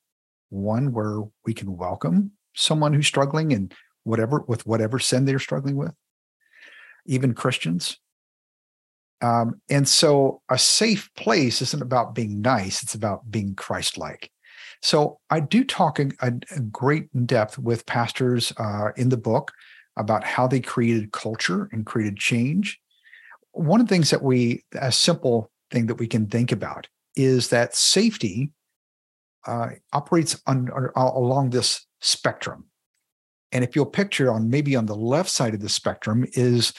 one 0.50 0.92
where 0.92 1.22
we 1.44 1.54
can 1.54 1.76
welcome 1.76 2.32
someone 2.54 2.92
who's 2.92 3.06
struggling 3.06 3.52
and 3.52 3.74
whatever 4.04 4.44
with 4.46 4.66
whatever 4.66 4.98
sin 4.98 5.24
they're 5.24 5.38
struggling 5.38 5.76
with? 5.76 5.94
Even 7.06 7.32
christians 7.32 7.98
um, 9.22 9.60
and 9.70 9.88
so 9.88 10.42
a 10.50 10.58
safe 10.58 11.10
place 11.14 11.62
isn't 11.62 11.82
about 11.82 12.14
being 12.14 12.40
nice 12.40 12.82
it's 12.82 12.94
about 12.94 13.30
being 13.30 13.54
christ-like 13.54 14.30
so 14.82 15.18
I 15.30 15.40
do 15.40 15.64
talk 15.64 15.98
a, 15.98 16.10
a 16.20 16.60
great 16.70 17.26
depth 17.26 17.58
with 17.58 17.86
pastors 17.86 18.52
uh, 18.58 18.90
in 18.96 19.08
the 19.08 19.16
book 19.16 19.52
about 19.96 20.24
how 20.24 20.46
they 20.46 20.60
created 20.60 21.12
culture 21.12 21.68
and 21.72 21.86
created 21.86 22.16
change. 22.16 22.78
One 23.52 23.80
of 23.80 23.88
the 23.88 23.94
things 23.94 24.10
that 24.10 24.22
we, 24.22 24.64
a 24.78 24.92
simple 24.92 25.50
thing 25.70 25.86
that 25.86 25.96
we 25.96 26.06
can 26.06 26.26
think 26.26 26.52
about 26.52 26.88
is 27.14 27.48
that 27.48 27.74
safety 27.74 28.52
uh, 29.46 29.70
operates 29.92 30.40
on, 30.46 30.70
on, 30.70 30.90
along 30.94 31.50
this 31.50 31.86
spectrum. 32.00 32.66
And 33.52 33.64
if 33.64 33.74
you'll 33.74 33.86
picture 33.86 34.30
on 34.30 34.50
maybe 34.50 34.76
on 34.76 34.86
the 34.86 34.96
left 34.96 35.30
side 35.30 35.54
of 35.54 35.60
the 35.60 35.68
spectrum 35.68 36.26
is 36.32 36.74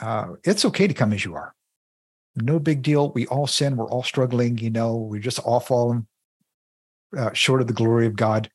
uh, 0.00 0.28
it's 0.44 0.64
okay 0.64 0.86
to 0.86 0.94
come 0.94 1.12
as 1.12 1.24
you 1.24 1.34
are. 1.34 1.54
No 2.36 2.58
big 2.58 2.82
deal. 2.82 3.12
We 3.12 3.26
all 3.26 3.46
sin. 3.46 3.76
We're 3.76 3.88
all 3.88 4.02
struggling. 4.02 4.58
You 4.58 4.70
know, 4.70 4.96
we're 4.96 5.20
just 5.20 5.38
all 5.38 5.60
fallen 5.60 6.06
uh, 7.16 7.32
short 7.32 7.60
of 7.60 7.68
the 7.68 7.72
glory 7.72 8.06
of 8.06 8.16
God. 8.16 8.50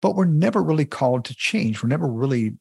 But 0.00 0.14
we're 0.14 0.26
never 0.26 0.62
really 0.62 0.84
called 0.84 1.24
to 1.26 1.34
change. 1.34 1.82
We're 1.82 1.88
never 1.88 2.06
really 2.06 2.54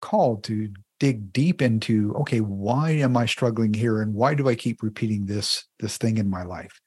called 0.00 0.44
to 0.44 0.70
dig 0.98 1.32
deep 1.32 1.62
into 1.62 2.14
okay 2.14 2.40
why 2.40 2.90
am 2.90 3.16
i 3.16 3.26
struggling 3.26 3.72
here 3.72 4.02
and 4.02 4.14
why 4.14 4.34
do 4.34 4.48
i 4.48 4.54
keep 4.54 4.82
repeating 4.82 5.26
this 5.26 5.66
this 5.78 5.96
thing 5.96 6.18
in 6.18 6.28
my 6.28 6.42
life 6.42 6.80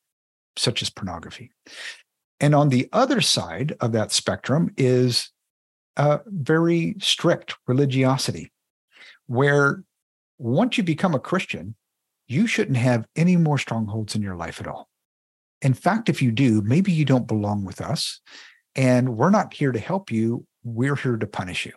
such 0.56 0.82
as 0.82 0.90
pornography 0.90 1.52
and 2.40 2.54
on 2.54 2.70
the 2.70 2.88
other 2.94 3.22
side 3.22 3.76
of 3.82 3.92
that 3.92 4.12
spectrum 4.12 4.70
is 4.78 5.32
a 5.98 6.20
very 6.28 6.96
strict 7.00 7.56
religiosity 7.68 8.52
where 9.28 9.84
once 10.38 10.78
you 10.78 10.84
become 10.84 11.14
a 11.14 11.20
christian 11.20 11.76
you 12.28 12.48
shouldn't 12.48 12.78
have 12.78 13.06
any 13.16 13.36
more 13.36 13.58
strongholds 13.58 14.16
in 14.16 14.22
your 14.22 14.36
life 14.36 14.60
at 14.60 14.68
all 14.68 14.90
in 15.64 15.74
fact, 15.74 16.10
if 16.10 16.22
you 16.22 16.32
do, 16.32 16.62
maybe 16.62 16.92
you 16.92 17.06
don't 17.06 17.26
belong 17.26 17.64
with 17.64 17.80
us 17.80 18.20
and 18.76 19.18
we're 19.18 19.30
not 19.30 19.54
here 19.54 19.72
to 19.72 19.80
help 19.80 20.12
you. 20.12 20.46
We're 20.64 20.98
here 20.98 21.16
to 21.16 21.26
punish 21.26 21.66
you. 21.66 21.72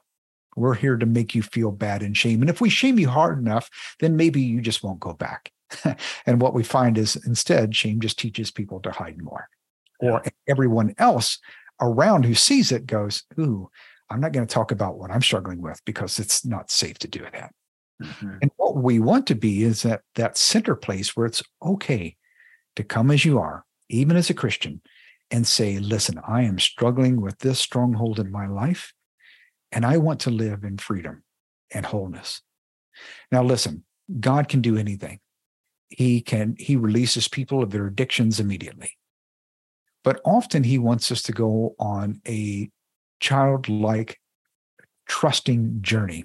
We're 0.57 0.75
here 0.75 0.97
to 0.97 1.07
make 1.07 1.35
you 1.35 1.43
feel 1.43 1.71
bad 1.71 2.03
and 2.03 2.17
shame. 2.17 2.41
And 2.41 2.51
if 2.51 2.61
we 2.61 2.69
shame 2.69 2.99
you 2.99 3.09
hard 3.09 3.39
enough, 3.39 3.71
then 4.01 4.17
maybe 4.17 4.43
you 4.43 4.61
just 4.61 4.83
won't 4.83 4.99
go 4.99 5.13
back. 5.13 5.53
and 6.27 6.41
what 6.41 6.53
we 6.53 6.65
find 6.65 6.99
is 6.99 7.15
instead, 7.27 7.77
shame 7.77 8.01
just 8.01 8.19
teaches 8.19 8.51
people 8.51 8.81
to 8.81 8.91
hide 8.91 9.23
more. 9.23 9.49
Or 10.01 10.23
everyone 10.49 10.95
else 10.99 11.39
around 11.81 12.25
who 12.25 12.35
sees 12.35 12.73
it 12.73 12.87
goes, 12.87 13.23
Ooh, 13.39 13.71
I'm 14.11 14.21
not 14.21 14.33
going 14.33 14.47
to 14.47 14.53
talk 14.53 14.71
about 14.71 14.99
what 14.99 15.11
I'm 15.11 15.23
struggling 15.23 15.61
with 15.61 15.81
because 15.85 16.19
it's 16.19 16.45
not 16.45 16.71
safe 16.71 16.99
to 17.01 17.09
do 17.09 17.25
that. 17.33 17.53
Mm-hmm. 18.03 18.39
And 18.43 18.51
what 18.57 18.77
we 18.77 19.01
want 19.01 19.27
to 19.29 19.35
be 19.35 19.63
is 19.63 19.83
that 19.83 20.03
that 20.15 20.37
center 20.37 20.75
place 20.75 21.17
where 21.17 21.27
it's 21.27 21.43
okay 21.63 22.17
to 22.77 22.85
come 22.85 23.11
as 23.11 23.25
you 23.25 23.39
are 23.39 23.65
even 23.89 24.17
as 24.17 24.31
a 24.31 24.35
Christian, 24.35 24.81
and 25.31 25.47
say, 25.47 25.79
listen, 25.79 26.21
I 26.27 26.43
am 26.43 26.59
struggling 26.59 27.21
with 27.21 27.39
this 27.39 27.59
stronghold 27.59 28.21
in 28.21 28.31
my 28.31 28.47
life, 28.47 28.93
and 29.73 29.85
I 29.85 29.97
want 29.97 30.21
to 30.21 30.31
live 30.31 30.65
in 30.65 30.79
freedom 30.79 31.25
and 31.73 31.85
wholeness. 31.85 32.43
Now, 33.33 33.43
listen, 33.43 33.85
God 34.21 34.49
can 34.49 34.61
do 34.61 34.77
anything. 34.77 35.21
He 35.89 36.21
can, 36.21 36.57
he 36.59 36.77
releases 36.77 37.29
people 37.29 37.63
of 37.63 37.71
their 37.71 37.87
addictions 37.87 38.41
immediately. 38.41 38.93
But 40.05 40.21
often 40.25 40.63
he 40.65 40.79
wants 40.79 41.11
us 41.11 41.23
to 41.23 41.33
go 41.33 41.75
on 41.79 42.21
a 42.27 42.71
childlike, 43.21 44.21
trusting 45.07 45.83
journey 45.83 46.25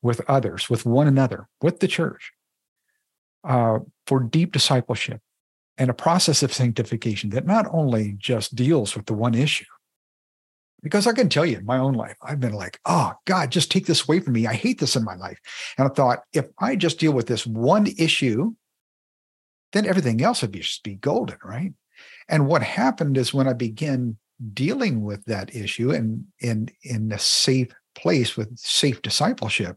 with 0.00 0.20
others, 0.28 0.68
with 0.68 0.84
one 0.84 1.06
another, 1.06 1.48
with 1.60 1.80
the 1.80 1.88
church, 1.88 2.32
uh, 3.44 3.78
for 4.06 4.20
deep 4.20 4.52
discipleship, 4.52 5.20
and 5.78 5.90
a 5.90 5.94
process 5.94 6.42
of 6.42 6.52
sanctification 6.52 7.30
that 7.30 7.46
not 7.46 7.66
only 7.72 8.14
just 8.18 8.54
deals 8.54 8.94
with 8.94 9.06
the 9.06 9.14
one 9.14 9.34
issue, 9.34 9.64
because 10.82 11.06
I 11.06 11.12
can 11.12 11.28
tell 11.28 11.46
you 11.46 11.58
in 11.58 11.64
my 11.64 11.78
own 11.78 11.94
life, 11.94 12.16
I've 12.22 12.40
been 12.40 12.54
like, 12.54 12.80
oh, 12.84 13.12
God, 13.24 13.52
just 13.52 13.70
take 13.70 13.86
this 13.86 14.06
away 14.06 14.18
from 14.18 14.32
me. 14.32 14.46
I 14.46 14.54
hate 14.54 14.80
this 14.80 14.96
in 14.96 15.04
my 15.04 15.14
life. 15.14 15.38
And 15.78 15.86
I 15.86 15.90
thought, 15.92 16.24
if 16.32 16.46
I 16.58 16.74
just 16.74 16.98
deal 16.98 17.12
with 17.12 17.28
this 17.28 17.46
one 17.46 17.86
issue, 17.98 18.54
then 19.72 19.86
everything 19.86 20.20
else 20.22 20.42
would 20.42 20.50
be, 20.50 20.58
just 20.58 20.82
be 20.82 20.96
golden, 20.96 21.38
right? 21.44 21.72
And 22.28 22.48
what 22.48 22.62
happened 22.62 23.16
is 23.16 23.32
when 23.32 23.46
I 23.46 23.52
began 23.52 24.16
dealing 24.54 25.02
with 25.02 25.24
that 25.26 25.54
issue 25.54 25.90
and 25.90 26.24
in 26.40 26.68
in 26.82 27.12
a 27.12 27.18
safe 27.18 27.68
place 27.94 28.36
with 28.36 28.56
safe 28.58 29.02
discipleship, 29.02 29.76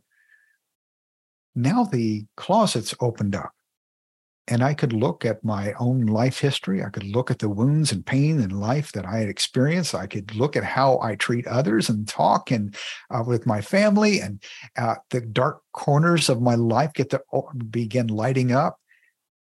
now 1.55 1.83
the 1.83 2.25
closets 2.35 2.95
opened 2.99 3.35
up 3.35 3.51
and 4.47 4.63
I 4.63 4.73
could 4.73 4.93
look 4.93 5.25
at 5.25 5.43
my 5.43 5.73
own 5.79 6.05
life 6.05 6.39
history. 6.39 6.83
I 6.83 6.89
could 6.89 7.03
look 7.03 7.31
at 7.31 7.39
the 7.39 7.49
wounds 7.49 7.91
and 7.91 8.05
pain 8.05 8.39
in 8.39 8.51
life 8.51 8.91
that 8.91 9.05
I 9.05 9.17
had 9.17 9.29
experienced. 9.29 9.95
I 9.95 10.05
could 10.05 10.35
look 10.35 10.55
at 10.55 10.63
how 10.63 10.99
I 11.01 11.15
treat 11.15 11.47
others 11.47 11.89
and 11.89 12.07
talk 12.07 12.51
and 12.51 12.75
uh, 13.09 13.23
with 13.25 13.47
my 13.47 13.61
family, 13.61 14.19
and 14.19 14.41
uh, 14.77 14.95
the 15.09 15.21
dark 15.21 15.61
corners 15.73 16.29
of 16.29 16.41
my 16.41 16.55
life 16.55 16.93
get 16.93 17.09
to 17.11 17.21
begin 17.69 18.07
lighting 18.07 18.51
up. 18.51 18.77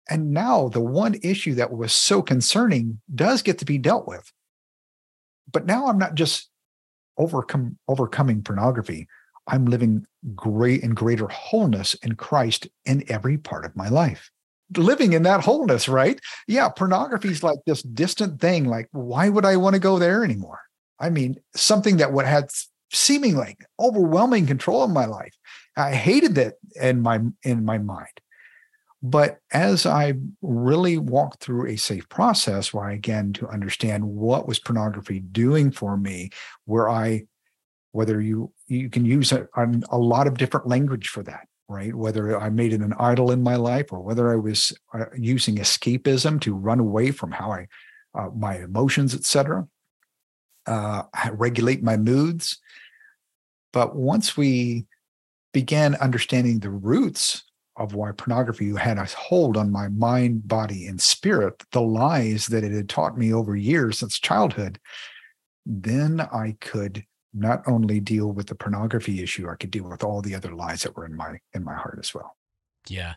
And 0.09 0.31
now 0.31 0.69
the 0.69 0.81
one 0.81 1.15
issue 1.23 1.55
that 1.55 1.73
was 1.73 1.91
so 1.91 2.21
concerning 2.21 3.01
does 3.13 3.41
get 3.41 3.57
to 3.59 3.65
be 3.65 3.77
dealt 3.77 4.07
with. 4.07 4.31
But 5.51 5.65
now 5.65 5.87
I'm 5.87 5.97
not 5.97 6.15
just 6.15 6.49
overcome 7.17 7.77
overcoming 7.87 8.43
pornography. 8.43 9.07
I'm 9.47 9.65
living 9.65 10.05
great 10.35 10.81
in 10.81 10.95
greater 10.95 11.27
wholeness 11.27 11.93
in 11.95 12.15
Christ 12.15 12.67
in 12.85 13.03
every 13.09 13.37
part 13.37 13.63
of 13.65 13.75
my 13.75 13.89
life 13.89 14.31
living 14.75 15.13
in 15.13 15.23
that 15.23 15.43
wholeness, 15.43 15.87
right? 15.87 16.19
Yeah, 16.47 16.69
pornography 16.69 17.29
is 17.29 17.43
like 17.43 17.59
this 17.65 17.81
distant 17.81 18.41
thing. 18.41 18.65
Like, 18.65 18.87
why 18.91 19.29
would 19.29 19.45
I 19.45 19.57
want 19.57 19.75
to 19.75 19.79
go 19.79 19.99
there 19.99 20.23
anymore? 20.23 20.59
I 20.99 21.09
mean, 21.09 21.35
something 21.55 21.97
that 21.97 22.13
would 22.13 22.25
had 22.25 22.49
seemingly 22.91 23.57
overwhelming 23.79 24.47
control 24.47 24.83
of 24.83 24.91
my 24.91 25.05
life. 25.05 25.33
I 25.77 25.93
hated 25.93 26.35
that 26.35 26.55
in 26.81 27.01
my 27.01 27.19
in 27.43 27.65
my 27.65 27.77
mind. 27.77 28.07
But 29.07 29.37
as 29.51 29.85
I 29.85 30.15
really 30.41 30.97
walked 30.97 31.43
through 31.43 31.67
a 31.67 31.75
safe 31.75 32.09
process 32.09 32.73
where 32.73 32.85
I 32.85 32.93
again 32.93 33.33
to 33.33 33.47
understand 33.47 34.03
what 34.03 34.47
was 34.47 34.57
pornography 34.57 35.19
doing 35.19 35.69
for 35.69 35.95
me, 35.95 36.31
where 36.65 36.89
I, 36.89 37.25
whether 37.91 38.19
you 38.19 38.51
you 38.67 38.89
can 38.89 39.05
use 39.05 39.31
a, 39.31 39.47
a 39.91 39.97
lot 39.99 40.25
of 40.25 40.39
different 40.39 40.67
language 40.67 41.09
for 41.09 41.21
that, 41.21 41.47
right? 41.69 41.93
Whether 41.93 42.39
I 42.39 42.49
made 42.49 42.73
it 42.73 42.81
an 42.81 42.95
idol 42.97 43.29
in 43.29 43.43
my 43.43 43.57
life 43.57 43.93
or 43.93 43.99
whether 43.99 44.31
I 44.31 44.37
was 44.37 44.75
uh, 44.91 45.05
using 45.15 45.57
escapism 45.57 46.41
to 46.41 46.55
run 46.55 46.79
away 46.79 47.11
from 47.11 47.31
how 47.31 47.51
I, 47.51 47.67
uh, 48.15 48.29
my 48.35 48.57
emotions, 48.57 49.13
etc. 49.13 49.67
Uh, 50.65 51.03
regulate 51.31 51.83
my 51.83 51.95
moods. 51.95 52.59
But 53.71 53.95
once 53.95 54.35
we 54.35 54.87
began 55.53 55.93
understanding 55.93 56.59
the 56.59 56.71
roots 56.71 57.43
of 57.77 57.93
why 57.93 58.11
pornography 58.11 58.73
had 58.73 58.97
a 58.97 59.05
hold 59.05 59.57
on 59.57 59.71
my 59.71 59.87
mind, 59.89 60.47
body, 60.47 60.87
and 60.87 61.01
spirit, 61.01 61.63
the 61.71 61.81
lies 61.81 62.47
that 62.47 62.63
it 62.63 62.71
had 62.71 62.89
taught 62.89 63.17
me 63.17 63.33
over 63.33 63.55
years 63.55 63.99
since 63.99 64.19
childhood, 64.19 64.79
then 65.65 66.21
I 66.21 66.55
could 66.61 67.03
not 67.33 67.63
only 67.67 67.99
deal 67.99 68.31
with 68.31 68.47
the 68.47 68.55
pornography 68.55 69.21
issue, 69.21 69.49
I 69.49 69.55
could 69.55 69.71
deal 69.71 69.89
with 69.89 70.03
all 70.03 70.21
the 70.21 70.35
other 70.35 70.55
lies 70.55 70.83
that 70.83 70.95
were 70.95 71.05
in 71.05 71.15
my 71.15 71.39
in 71.53 71.63
my 71.63 71.75
heart 71.75 71.97
as 71.99 72.13
well. 72.13 72.34
Yeah. 72.87 73.15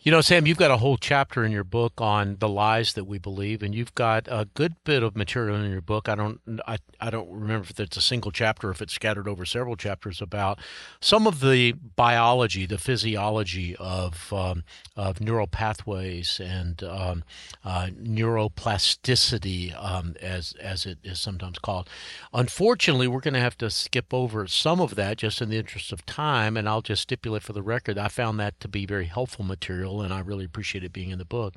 You 0.00 0.12
know, 0.12 0.20
Sam, 0.20 0.46
you've 0.46 0.58
got 0.58 0.70
a 0.70 0.76
whole 0.76 0.96
chapter 0.96 1.44
in 1.44 1.50
your 1.50 1.64
book 1.64 1.94
on 1.98 2.36
the 2.38 2.48
lies 2.48 2.92
that 2.92 3.04
we 3.04 3.18
believe, 3.18 3.64
and 3.64 3.74
you've 3.74 3.94
got 3.96 4.28
a 4.28 4.48
good 4.54 4.76
bit 4.84 5.02
of 5.02 5.16
material 5.16 5.56
in 5.56 5.70
your 5.70 5.80
book. 5.80 6.08
I 6.08 6.14
don't, 6.14 6.40
I, 6.66 6.78
I 7.00 7.10
don't 7.10 7.28
remember 7.28 7.66
if 7.68 7.80
it's 7.80 7.96
a 7.96 8.00
single 8.00 8.30
chapter, 8.30 8.70
if 8.70 8.80
it's 8.80 8.92
scattered 8.92 9.26
over 9.26 9.44
several 9.44 9.74
chapters 9.74 10.22
about 10.22 10.60
some 11.00 11.26
of 11.26 11.40
the 11.40 11.72
biology, 11.72 12.64
the 12.64 12.78
physiology 12.78 13.74
of 13.76 14.32
um, 14.32 14.62
of 14.96 15.20
neural 15.20 15.48
pathways 15.48 16.40
and 16.42 16.82
um, 16.84 17.24
uh, 17.64 17.88
neuroplasticity, 18.00 19.74
um, 19.82 20.14
as 20.22 20.54
as 20.60 20.86
it 20.86 20.98
is 21.02 21.18
sometimes 21.18 21.58
called. 21.58 21.88
Unfortunately, 22.32 23.08
we're 23.08 23.20
going 23.20 23.34
to 23.34 23.40
have 23.40 23.58
to 23.58 23.68
skip 23.68 24.14
over 24.14 24.46
some 24.46 24.80
of 24.80 24.94
that 24.94 25.18
just 25.18 25.42
in 25.42 25.50
the 25.50 25.58
interest 25.58 25.92
of 25.92 26.06
time, 26.06 26.56
and 26.56 26.68
I'll 26.68 26.82
just 26.82 27.02
stipulate 27.02 27.42
for 27.42 27.52
the 27.52 27.62
record, 27.62 27.98
I 27.98 28.06
found 28.06 28.38
that 28.38 28.58
to 28.60 28.68
be 28.68 28.86
very 28.86 29.07
helpful 29.08 29.44
material, 29.44 30.00
and 30.00 30.14
I 30.14 30.20
really 30.20 30.44
appreciate 30.44 30.84
it 30.84 30.92
being 30.92 31.10
in 31.10 31.18
the 31.18 31.24
book. 31.24 31.54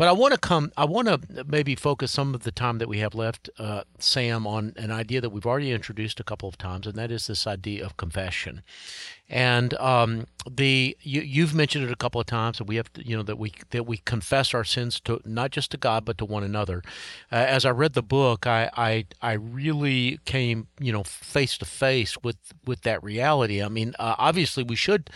But 0.00 0.08
I 0.08 0.12
want 0.12 0.32
to 0.32 0.40
come. 0.40 0.72
I 0.78 0.86
want 0.86 1.08
to 1.08 1.44
maybe 1.46 1.74
focus 1.74 2.10
some 2.10 2.34
of 2.34 2.42
the 2.42 2.50
time 2.50 2.78
that 2.78 2.88
we 2.88 3.00
have 3.00 3.14
left, 3.14 3.50
uh, 3.58 3.82
Sam, 3.98 4.46
on 4.46 4.72
an 4.78 4.90
idea 4.90 5.20
that 5.20 5.28
we've 5.28 5.44
already 5.44 5.72
introduced 5.72 6.18
a 6.18 6.24
couple 6.24 6.48
of 6.48 6.56
times, 6.56 6.86
and 6.86 6.96
that 6.96 7.10
is 7.10 7.26
this 7.26 7.46
idea 7.46 7.84
of 7.84 7.98
confession. 7.98 8.62
And 9.28 9.74
um, 9.74 10.26
the 10.50 10.96
you, 11.02 11.44
have 11.44 11.54
mentioned 11.54 11.84
it 11.84 11.92
a 11.92 11.96
couple 11.96 12.20
of 12.20 12.26
times, 12.26 12.58
and 12.58 12.68
we 12.68 12.76
have 12.76 12.90
to, 12.94 13.06
you 13.06 13.14
know 13.14 13.22
that 13.22 13.38
we 13.38 13.52
that 13.70 13.86
we 13.86 13.98
confess 13.98 14.54
our 14.54 14.64
sins 14.64 15.00
to 15.00 15.20
not 15.26 15.50
just 15.50 15.70
to 15.72 15.76
God 15.76 16.06
but 16.06 16.16
to 16.16 16.24
one 16.24 16.44
another. 16.44 16.82
Uh, 17.30 17.36
as 17.36 17.66
I 17.66 17.70
read 17.70 17.92
the 17.92 18.02
book, 18.02 18.46
I, 18.46 18.70
I 18.76 19.04
I 19.20 19.34
really 19.34 20.18
came 20.24 20.66
you 20.80 20.92
know 20.92 21.04
face 21.04 21.58
to 21.58 21.66
face 21.66 22.16
with 22.22 22.38
with 22.64 22.80
that 22.82 23.04
reality. 23.04 23.62
I 23.62 23.68
mean, 23.68 23.94
uh, 23.98 24.14
obviously 24.18 24.64
we 24.64 24.76
should 24.76 25.10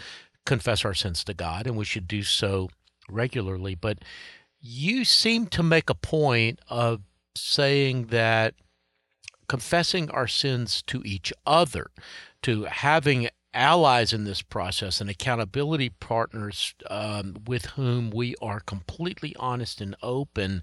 confess 0.45 0.85
our 0.85 0.95
sins 0.95 1.25
to 1.25 1.35
God, 1.35 1.67
and 1.67 1.77
we 1.77 1.85
should 1.85 2.09
do 2.09 2.23
so 2.23 2.69
regularly. 3.09 3.75
But 3.75 3.99
you 4.61 5.05
seem 5.05 5.47
to 5.49 5.63
make 5.63 5.91
a 5.91 5.95
point 5.95 6.59
of 6.69 7.03
saying 7.35 8.07
that 8.07 8.55
confessing 9.49 10.11
our 10.11 10.27
sins 10.27 10.83
to 10.83 11.03
each 11.05 11.33
other, 11.47 11.91
to 12.43 12.65
having 12.65 13.29
allies 13.53 14.13
in 14.13 14.25
this 14.25 14.43
process 14.43 15.01
and 15.01 15.09
accountability 15.09 15.89
partners 15.89 16.75
um, 16.91 17.37
with 17.47 17.67
whom 17.67 18.11
we 18.11 18.35
are 18.43 18.61
completely 18.61 19.35
honest 19.39 19.81
and 19.81 19.95
open 20.03 20.63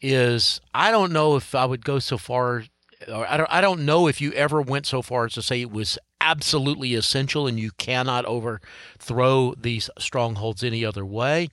is 0.00 0.60
I 0.74 0.90
don't 0.90 1.12
know 1.12 1.36
if 1.36 1.54
I 1.54 1.64
would 1.64 1.84
go 1.84 1.98
so 1.98 2.18
far 2.18 2.64
or 3.10 3.26
I 3.26 3.36
don't 3.36 3.50
I 3.50 3.60
don't 3.60 3.84
know 3.86 4.08
if 4.08 4.20
you 4.20 4.32
ever 4.32 4.60
went 4.60 4.86
so 4.86 5.00
far 5.00 5.24
as 5.24 5.32
to 5.34 5.42
say 5.42 5.62
it 5.62 5.70
was 5.70 5.98
absolutely 6.28 6.94
essential 6.94 7.46
and 7.46 7.58
you 7.58 7.70
cannot 7.78 8.24
overthrow 8.26 9.54
these 9.54 9.88
strongholds 9.98 10.62
any 10.62 10.84
other 10.84 11.04
way. 11.04 11.48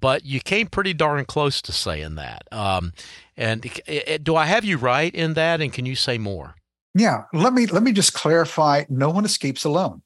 But 0.00 0.24
you 0.24 0.40
came 0.40 0.68
pretty 0.68 0.94
darn 0.94 1.24
close 1.24 1.60
to 1.62 1.72
saying 1.72 2.14
that. 2.16 2.46
Um, 2.52 2.92
and 3.36 3.64
it, 3.64 3.80
it, 3.86 4.24
do 4.24 4.36
I 4.36 4.46
have 4.46 4.64
you 4.64 4.76
right 4.76 5.12
in 5.14 5.34
that? 5.34 5.60
And 5.60 5.72
can 5.72 5.86
you 5.86 5.96
say 5.96 6.18
more? 6.18 6.54
Yeah, 6.94 7.24
let 7.32 7.52
me 7.52 7.66
let 7.66 7.82
me 7.82 7.92
just 7.92 8.14
clarify. 8.14 8.84
No 8.88 9.10
one 9.10 9.24
escapes 9.24 9.64
alone, 9.64 10.02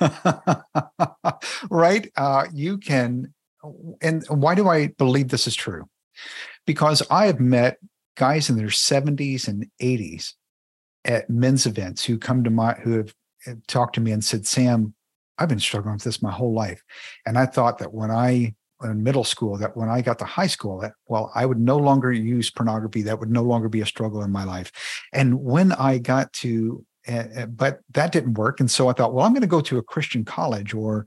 right? 1.70 2.10
Uh, 2.16 2.44
you 2.52 2.78
can, 2.78 3.32
and 4.00 4.24
why 4.28 4.54
do 4.54 4.68
I 4.68 4.88
believe 4.98 5.28
this 5.28 5.46
is 5.46 5.56
true? 5.56 5.88
Because 6.66 7.02
I 7.10 7.26
have 7.26 7.40
met 7.40 7.78
guys 8.16 8.48
in 8.50 8.56
their 8.56 8.68
70s 8.68 9.48
and 9.48 9.66
80s 9.80 10.34
at 11.04 11.30
men's 11.30 11.66
events 11.66 12.04
who 12.04 12.18
come 12.18 12.44
to 12.44 12.50
my 12.50 12.74
who 12.74 12.98
have 12.98 13.14
talked 13.66 13.94
to 13.94 14.00
me 14.00 14.12
and 14.12 14.24
said, 14.24 14.46
Sam, 14.46 14.94
I've 15.38 15.48
been 15.48 15.60
struggling 15.60 15.94
with 15.94 16.04
this 16.04 16.22
my 16.22 16.32
whole 16.32 16.54
life. 16.54 16.82
And 17.26 17.38
I 17.38 17.46
thought 17.46 17.78
that 17.78 17.92
when 17.92 18.10
I 18.10 18.54
in 18.84 19.02
middle 19.02 19.24
school, 19.24 19.56
that 19.58 19.76
when 19.76 19.88
I 19.88 20.02
got 20.02 20.18
to 20.18 20.24
high 20.24 20.46
school, 20.46 20.80
that 20.80 20.92
well, 21.08 21.30
I 21.34 21.46
would 21.46 21.58
no 21.58 21.76
longer 21.76 22.12
use 22.12 22.50
pornography. 22.50 23.02
That 23.02 23.18
would 23.20 23.30
no 23.30 23.42
longer 23.42 23.68
be 23.68 23.80
a 23.80 23.86
struggle 23.86 24.22
in 24.22 24.30
my 24.30 24.44
life. 24.44 24.70
And 25.12 25.40
when 25.42 25.72
I 25.72 25.98
got 25.98 26.32
to, 26.34 26.84
uh, 27.08 27.46
but 27.46 27.80
that 27.92 28.12
didn't 28.12 28.34
work. 28.34 28.60
And 28.60 28.70
so 28.70 28.88
I 28.88 28.92
thought, 28.92 29.14
well, 29.14 29.24
I'm 29.24 29.32
going 29.32 29.40
to 29.42 29.46
go 29.46 29.60
to 29.62 29.78
a 29.78 29.82
Christian 29.82 30.24
college 30.24 30.74
or 30.74 31.06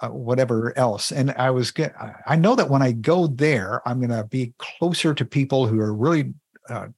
uh, 0.00 0.08
whatever 0.08 0.76
else. 0.78 1.10
And 1.10 1.32
I 1.32 1.50
was 1.50 1.70
get, 1.70 1.94
I 2.26 2.36
know 2.36 2.54
that 2.54 2.70
when 2.70 2.82
I 2.82 2.92
go 2.92 3.26
there, 3.26 3.86
I'm 3.86 3.98
going 3.98 4.10
to 4.10 4.24
be 4.24 4.54
closer 4.58 5.12
to 5.14 5.24
people 5.24 5.66
who 5.66 5.80
are 5.80 5.94
really 5.94 6.32
uh, 6.68 6.88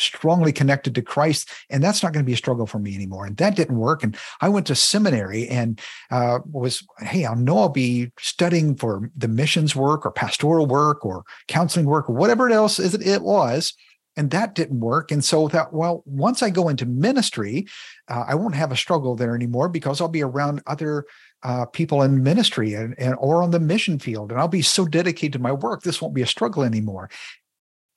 strongly 0.00 0.52
connected 0.52 0.94
to 0.94 1.02
Christ, 1.02 1.50
and 1.68 1.82
that's 1.82 2.02
not 2.02 2.12
going 2.12 2.24
to 2.24 2.26
be 2.26 2.32
a 2.32 2.36
struggle 2.36 2.66
for 2.66 2.78
me 2.78 2.94
anymore. 2.94 3.26
And 3.26 3.36
that 3.36 3.56
didn't 3.56 3.78
work. 3.78 4.02
And 4.02 4.16
I 4.40 4.48
went 4.48 4.66
to 4.68 4.74
seminary 4.74 5.48
and 5.48 5.80
uh, 6.10 6.40
was, 6.50 6.86
hey, 7.00 7.26
I 7.26 7.34
know 7.34 7.58
I'll 7.58 7.68
be 7.68 8.12
studying 8.18 8.76
for 8.76 9.10
the 9.16 9.28
missions 9.28 9.76
work 9.76 10.04
or 10.04 10.10
pastoral 10.10 10.66
work 10.66 11.04
or 11.04 11.24
counseling 11.48 11.86
work 11.86 12.08
or 12.08 12.14
whatever 12.14 12.48
else 12.50 12.78
it 12.78 13.22
was. 13.22 13.74
And 14.16 14.32
that 14.32 14.54
didn't 14.56 14.80
work. 14.80 15.12
And 15.12 15.24
so 15.24 15.48
that, 15.48 15.72
well, 15.72 16.02
once 16.04 16.42
I 16.42 16.50
go 16.50 16.68
into 16.68 16.84
ministry, 16.84 17.66
uh, 18.08 18.24
I 18.26 18.34
won't 18.34 18.56
have 18.56 18.72
a 18.72 18.76
struggle 18.76 19.14
there 19.14 19.36
anymore 19.36 19.68
because 19.68 20.00
I'll 20.00 20.08
be 20.08 20.22
around 20.22 20.62
other 20.66 21.06
uh, 21.42 21.64
people 21.66 22.02
in 22.02 22.22
ministry 22.22 22.74
and, 22.74 22.94
and 22.98 23.14
or 23.18 23.42
on 23.42 23.50
the 23.50 23.60
mission 23.60 23.98
field, 23.98 24.30
and 24.30 24.40
I'll 24.40 24.48
be 24.48 24.62
so 24.62 24.84
dedicated 24.84 25.34
to 25.34 25.38
my 25.38 25.52
work. 25.52 25.82
This 25.82 26.02
won't 26.02 26.14
be 26.14 26.22
a 26.22 26.26
struggle 26.26 26.64
anymore. 26.64 27.08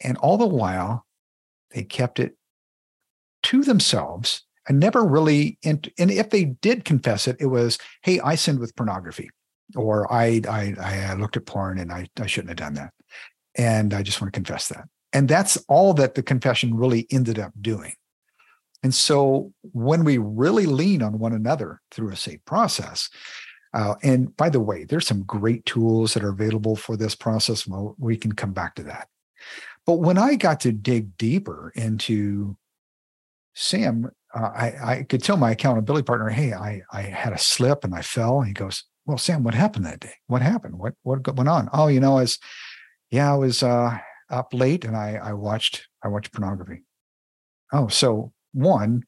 And 0.02 0.18
all 0.18 0.38
the 0.38 0.48
while, 0.48 1.06
they 1.74 1.84
kept 1.84 2.20
it 2.20 2.36
to 3.44 3.64
themselves 3.64 4.44
and 4.68 4.80
never 4.80 5.04
really, 5.04 5.58
and, 5.64 5.92
and 5.98 6.10
if 6.10 6.30
they 6.30 6.46
did 6.46 6.86
confess 6.86 7.28
it, 7.28 7.36
it 7.40 7.48
was, 7.48 7.78
hey, 8.02 8.20
I 8.22 8.36
sinned 8.36 8.60
with 8.60 8.76
pornography, 8.76 9.30
or 9.76 10.12
I, 10.12 10.42
I, 10.50 10.74
I 10.80 11.14
looked 11.16 11.36
at 11.36 11.46
porn 11.46 11.80
and 11.80 11.92
I, 11.92 12.08
I 12.20 12.28
shouldn't 12.28 12.50
have 12.50 12.58
done 12.58 12.76
that. 12.76 12.94
And 13.56 13.94
I 13.94 14.02
just 14.02 14.22
want 14.22 14.34
to 14.34 14.38
confess 14.38 14.70
that. 14.70 14.86
And 15.12 15.28
that's 15.28 15.58
all 15.68 15.94
that 15.96 16.16
the 16.16 16.24
confession 16.24 16.76
really 16.76 17.06
ended 17.12 17.38
up 17.38 17.52
doing. 17.60 17.94
And 18.82 18.94
so 18.94 19.54
when 19.62 20.04
we 20.04 20.18
really 20.18 20.66
lean 20.66 21.02
on 21.02 21.20
one 21.20 21.34
another 21.34 21.82
through 21.92 22.10
a 22.12 22.16
safe 22.16 22.44
process, 22.46 23.10
uh, 23.74 23.96
and 24.04 24.36
by 24.38 24.50
the 24.50 24.60
way, 24.60 24.84
there's 24.84 25.08
some 25.08 25.24
great 25.24 25.66
tools 25.66 26.14
that 26.14 26.24
are 26.24 26.30
available 26.30 26.76
for 26.76 26.96
this 26.96 27.16
process. 27.16 27.66
Well, 27.66 27.96
we 27.98 28.18
can 28.18 28.34
come 28.34 28.54
back 28.54 28.76
to 28.76 28.84
that. 28.84 29.08
But 29.86 29.96
when 29.96 30.18
I 30.18 30.36
got 30.36 30.62
to 30.62 30.72
dig 30.72 31.18
deeper 31.18 31.72
into 31.76 32.58
Sam, 33.54 34.10
uh, 34.34 34.40
I, 34.40 34.74
I 34.84 35.04
could 35.04 35.22
tell 35.24 35.38
my 35.38 35.52
accountability 35.52 36.04
partner, 36.04 36.30
"Hey, 36.30 36.54
I 36.54 36.82
I 36.92 37.02
had 37.02 37.34
a 37.34 37.38
slip 37.38 37.84
and 37.84 37.94
I 37.94 38.02
fell." 38.02 38.40
And 38.40 38.48
he 38.48 38.54
goes, 38.54 38.84
"Well, 39.06 39.18
Sam, 39.18 39.44
what 39.44 39.54
happened 39.54 39.86
that 39.86 40.00
day? 40.00 40.14
What 40.28 40.42
happened? 40.42 40.80
What 40.80 40.94
what 41.04 41.36
went 41.36 41.50
on?" 41.50 41.70
Oh, 41.74 41.88
you 41.88 42.00
know, 42.00 42.18
as 42.18 42.40
yeah, 43.12 43.34
I 43.34 43.36
was 43.36 43.62
uh, 43.62 44.00
up 44.30 44.54
late 44.54 44.86
and 44.86 44.96
I 44.96 45.16
I 45.22 45.34
watched 45.34 45.88
I 46.04 46.08
watched 46.08 46.34
pornography. 46.34 46.84
Oh, 47.72 47.88
so 47.88 48.32
one, 48.54 49.04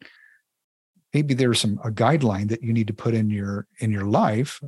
maybe 1.14 1.34
there's 1.34 1.60
some 1.60 1.80
a 1.84 1.92
guideline 1.92 2.50
that 2.50 2.64
you 2.64 2.74
need 2.74 2.88
to 2.88 2.94
put 2.94 3.14
in 3.14 3.30
your 3.30 3.68
in 3.80 3.92
your 3.92 4.06
life 4.06 4.60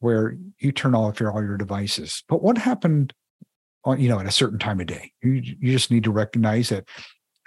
where 0.00 0.36
you 0.58 0.72
turn 0.72 0.94
off 0.94 1.20
your 1.20 1.32
all 1.32 1.42
your 1.42 1.56
devices. 1.56 2.24
But 2.28 2.42
what 2.42 2.58
happened 2.58 3.14
on, 3.88 4.00
you 4.00 4.08
know, 4.08 4.18
at 4.18 4.26
a 4.26 4.32
certain 4.32 4.58
time 4.58 4.80
of 4.80 4.86
day. 4.86 5.12
You, 5.22 5.32
you 5.32 5.72
just 5.72 5.90
need 5.90 6.04
to 6.04 6.10
recognize 6.10 6.68
that 6.68 6.88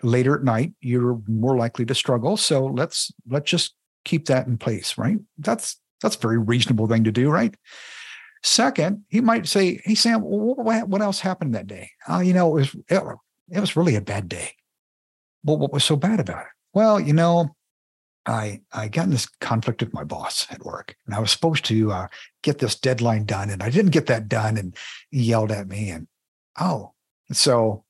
later 0.03 0.35
at 0.35 0.43
night 0.43 0.73
you're 0.81 1.21
more 1.27 1.57
likely 1.57 1.85
to 1.85 1.95
struggle. 1.95 2.37
So 2.37 2.65
let's 2.65 3.11
let's 3.27 3.49
just 3.49 3.75
keep 4.05 4.25
that 4.25 4.47
in 4.47 4.57
place, 4.57 4.97
right? 4.97 5.17
That's 5.37 5.79
that's 6.01 6.15
a 6.15 6.19
very 6.19 6.37
reasonable 6.37 6.87
thing 6.87 7.03
to 7.03 7.11
do, 7.11 7.29
right? 7.29 7.55
Second, 8.43 9.03
he 9.09 9.21
might 9.21 9.47
say, 9.47 9.81
"Hey 9.83 9.95
Sam, 9.95 10.21
what, 10.21 10.87
what 10.87 11.01
else 11.01 11.19
happened 11.19 11.53
that 11.53 11.67
day? 11.67 11.91
Oh, 12.07 12.19
you 12.19 12.33
know, 12.33 12.57
it 12.57 12.61
was 12.61 12.75
it, 12.89 13.03
it 13.51 13.59
was 13.59 13.75
really 13.75 13.95
a 13.95 14.01
bad 14.01 14.27
day. 14.27 14.53
Well, 15.43 15.57
what 15.57 15.73
was 15.73 15.83
so 15.83 15.95
bad 15.95 16.19
about 16.19 16.41
it? 16.41 16.51
Well, 16.73 16.99
you 16.99 17.13
know, 17.13 17.55
I 18.25 18.61
I 18.71 18.87
got 18.87 19.05
in 19.05 19.11
this 19.11 19.27
conflict 19.27 19.81
with 19.81 19.93
my 19.93 20.03
boss 20.03 20.47
at 20.49 20.65
work, 20.65 20.95
and 21.05 21.13
I 21.15 21.19
was 21.19 21.31
supposed 21.31 21.65
to 21.65 21.91
uh, 21.91 22.07
get 22.41 22.59
this 22.59 22.75
deadline 22.75 23.25
done, 23.25 23.49
and 23.49 23.61
I 23.61 23.69
didn't 23.69 23.91
get 23.91 24.07
that 24.07 24.27
done, 24.27 24.57
and 24.57 24.75
he 25.11 25.23
yelled 25.23 25.51
at 25.51 25.67
me, 25.67 25.89
and 25.89 26.07
Oh, 26.59 26.93
so 27.31 27.83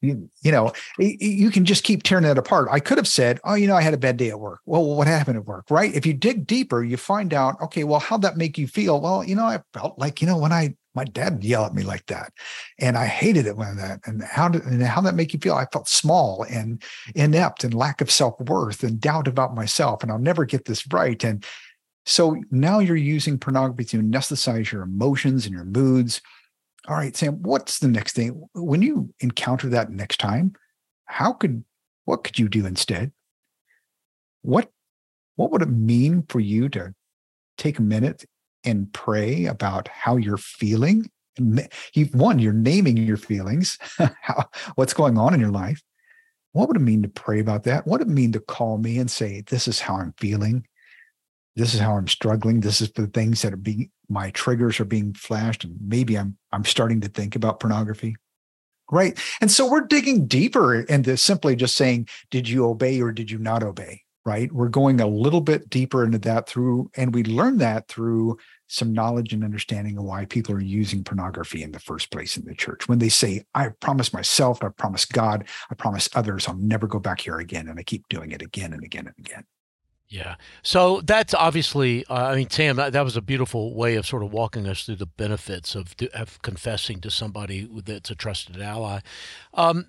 you, 0.00 0.30
you 0.42 0.52
know, 0.52 0.72
you 0.98 1.50
can 1.50 1.64
just 1.64 1.82
keep 1.82 2.04
tearing 2.04 2.24
that 2.24 2.38
apart. 2.38 2.68
I 2.70 2.78
could 2.78 2.98
have 2.98 3.08
said, 3.08 3.40
oh, 3.44 3.54
you 3.54 3.66
know, 3.66 3.74
I 3.74 3.82
had 3.82 3.94
a 3.94 3.98
bad 3.98 4.16
day 4.16 4.30
at 4.30 4.38
work. 4.38 4.60
Well, 4.64 4.84
what 4.84 5.08
happened 5.08 5.38
at 5.38 5.46
work, 5.46 5.64
right? 5.70 5.92
If 5.92 6.06
you 6.06 6.14
dig 6.14 6.46
deeper, 6.46 6.84
you 6.84 6.96
find 6.96 7.34
out, 7.34 7.60
okay, 7.60 7.82
well, 7.82 7.98
how'd 7.98 8.22
that 8.22 8.36
make 8.36 8.56
you 8.56 8.68
feel? 8.68 9.00
Well, 9.00 9.24
you 9.24 9.34
know, 9.34 9.44
I 9.44 9.60
felt 9.72 9.98
like, 9.98 10.20
you 10.20 10.28
know, 10.28 10.38
when 10.38 10.52
I 10.52 10.76
my 10.94 11.04
dad 11.04 11.44
yell 11.44 11.64
at 11.64 11.74
me 11.74 11.84
like 11.84 12.06
that, 12.06 12.32
and 12.80 12.98
I 12.98 13.06
hated 13.06 13.46
it 13.46 13.56
when 13.56 13.76
that. 13.76 14.00
And 14.04 14.22
how 14.22 14.48
did 14.48 14.64
and 14.64 14.82
how 14.82 15.00
that 15.02 15.14
make 15.14 15.32
you 15.32 15.38
feel? 15.38 15.54
I 15.54 15.66
felt 15.72 15.88
small 15.88 16.44
and 16.50 16.82
inept 17.14 17.62
and 17.62 17.72
lack 17.72 18.00
of 18.00 18.10
self 18.10 18.40
worth 18.40 18.82
and 18.82 19.00
doubt 19.00 19.28
about 19.28 19.54
myself, 19.54 20.02
and 20.02 20.10
I'll 20.10 20.18
never 20.18 20.44
get 20.44 20.64
this 20.64 20.84
right. 20.92 21.22
And 21.22 21.44
so 22.04 22.42
now 22.50 22.80
you're 22.80 22.96
using 22.96 23.38
pornography 23.38 23.84
to 23.84 24.02
anesthetize 24.02 24.72
your 24.72 24.82
emotions 24.82 25.46
and 25.46 25.54
your 25.54 25.64
moods 25.64 26.20
all 26.88 26.96
right, 26.96 27.14
Sam, 27.14 27.42
what's 27.42 27.80
the 27.80 27.88
next 27.88 28.14
thing? 28.14 28.48
When 28.54 28.80
you 28.80 29.12
encounter 29.20 29.68
that 29.68 29.90
next 29.90 30.18
time, 30.18 30.54
how 31.04 31.32
could 31.32 31.64
what 32.06 32.24
could 32.24 32.38
you 32.38 32.48
do 32.48 32.64
instead? 32.64 33.12
What 34.40 34.70
what 35.36 35.50
would 35.50 35.62
it 35.62 35.68
mean 35.68 36.24
for 36.28 36.40
you 36.40 36.68
to 36.70 36.94
take 37.58 37.78
a 37.78 37.82
minute 37.82 38.24
and 38.64 38.92
pray 38.92 39.44
about 39.44 39.88
how 39.88 40.16
you're 40.16 40.38
feeling? 40.38 41.10
One, 42.12 42.38
you're 42.38 42.52
naming 42.52 42.96
your 42.96 43.16
feelings, 43.16 43.78
how, 44.22 44.46
what's 44.74 44.94
going 44.94 45.18
on 45.18 45.34
in 45.34 45.40
your 45.40 45.52
life. 45.52 45.80
What 46.52 46.68
would 46.68 46.78
it 46.78 46.80
mean 46.80 47.02
to 47.02 47.08
pray 47.08 47.38
about 47.38 47.64
that? 47.64 47.86
What 47.86 48.00
would 48.00 48.08
it 48.08 48.12
mean 48.12 48.32
to 48.32 48.40
call 48.40 48.78
me 48.78 48.98
and 48.98 49.10
say, 49.10 49.42
This 49.46 49.68
is 49.68 49.80
how 49.80 49.96
I'm 49.96 50.14
feeling? 50.16 50.66
This 51.58 51.74
is 51.74 51.80
how 51.80 51.96
I'm 51.96 52.06
struggling. 52.06 52.60
This 52.60 52.80
is 52.80 52.92
the 52.92 53.08
things 53.08 53.42
that 53.42 53.52
are 53.52 53.56
being 53.56 53.90
my 54.08 54.30
triggers 54.30 54.78
are 54.78 54.84
being 54.84 55.12
flashed 55.12 55.64
and 55.64 55.76
maybe 55.84 56.16
i'm 56.16 56.38
i'm 56.52 56.64
starting 56.64 57.00
to 57.00 57.08
think 57.08 57.34
about 57.34 57.58
pornography. 57.58 58.14
Right. 58.90 59.18
And 59.40 59.50
so 59.50 59.70
we're 59.70 59.82
digging 59.82 60.26
deeper 60.26 60.80
into 60.80 61.16
simply 61.16 61.56
just 61.56 61.76
saying 61.76 62.08
did 62.30 62.48
you 62.48 62.64
obey 62.64 63.02
or 63.02 63.10
did 63.10 63.30
you 63.30 63.38
not 63.38 63.64
obey? 63.64 64.02
Right? 64.24 64.52
We're 64.52 64.68
going 64.68 65.00
a 65.00 65.06
little 65.08 65.40
bit 65.40 65.68
deeper 65.68 66.04
into 66.04 66.18
that 66.20 66.48
through 66.48 66.90
and 66.96 67.12
we 67.12 67.24
learn 67.24 67.58
that 67.58 67.88
through 67.88 68.38
some 68.68 68.92
knowledge 68.92 69.32
and 69.32 69.42
understanding 69.42 69.98
of 69.98 70.04
why 70.04 70.26
people 70.26 70.54
are 70.54 70.60
using 70.60 71.02
pornography 71.02 71.62
in 71.62 71.72
the 71.72 71.80
first 71.80 72.12
place 72.12 72.36
in 72.36 72.44
the 72.44 72.54
church. 72.54 72.88
When 72.88 73.00
they 73.00 73.08
say 73.08 73.44
i 73.56 73.70
promise 73.80 74.12
myself 74.12 74.62
i 74.62 74.68
promise 74.68 75.04
god 75.04 75.44
i 75.72 75.74
promise 75.74 76.08
others 76.14 76.46
i'll 76.46 76.54
never 76.54 76.86
go 76.86 77.00
back 77.00 77.20
here 77.20 77.38
again 77.38 77.66
and 77.66 77.80
i 77.80 77.82
keep 77.82 78.08
doing 78.08 78.30
it 78.30 78.42
again 78.42 78.72
and 78.72 78.84
again 78.84 79.08
and 79.08 79.26
again 79.26 79.44
yeah. 80.10 80.36
So 80.62 81.02
that's 81.02 81.34
obviously, 81.34 82.06
uh, 82.06 82.28
I 82.28 82.36
mean, 82.36 82.48
Sam, 82.48 82.76
that, 82.76 82.94
that, 82.94 83.04
was 83.04 83.16
a 83.16 83.20
beautiful 83.20 83.74
way 83.74 83.94
of 83.94 84.06
sort 84.06 84.22
of 84.22 84.32
walking 84.32 84.66
us 84.66 84.84
through 84.84 84.96
the 84.96 85.06
benefits 85.06 85.74
of, 85.74 85.94
of 86.14 86.40
confessing 86.40 87.02
to 87.02 87.10
somebody 87.10 87.68
that's 87.84 88.10
a 88.10 88.14
trusted 88.14 88.58
ally. 88.58 89.00
Um, 89.52 89.86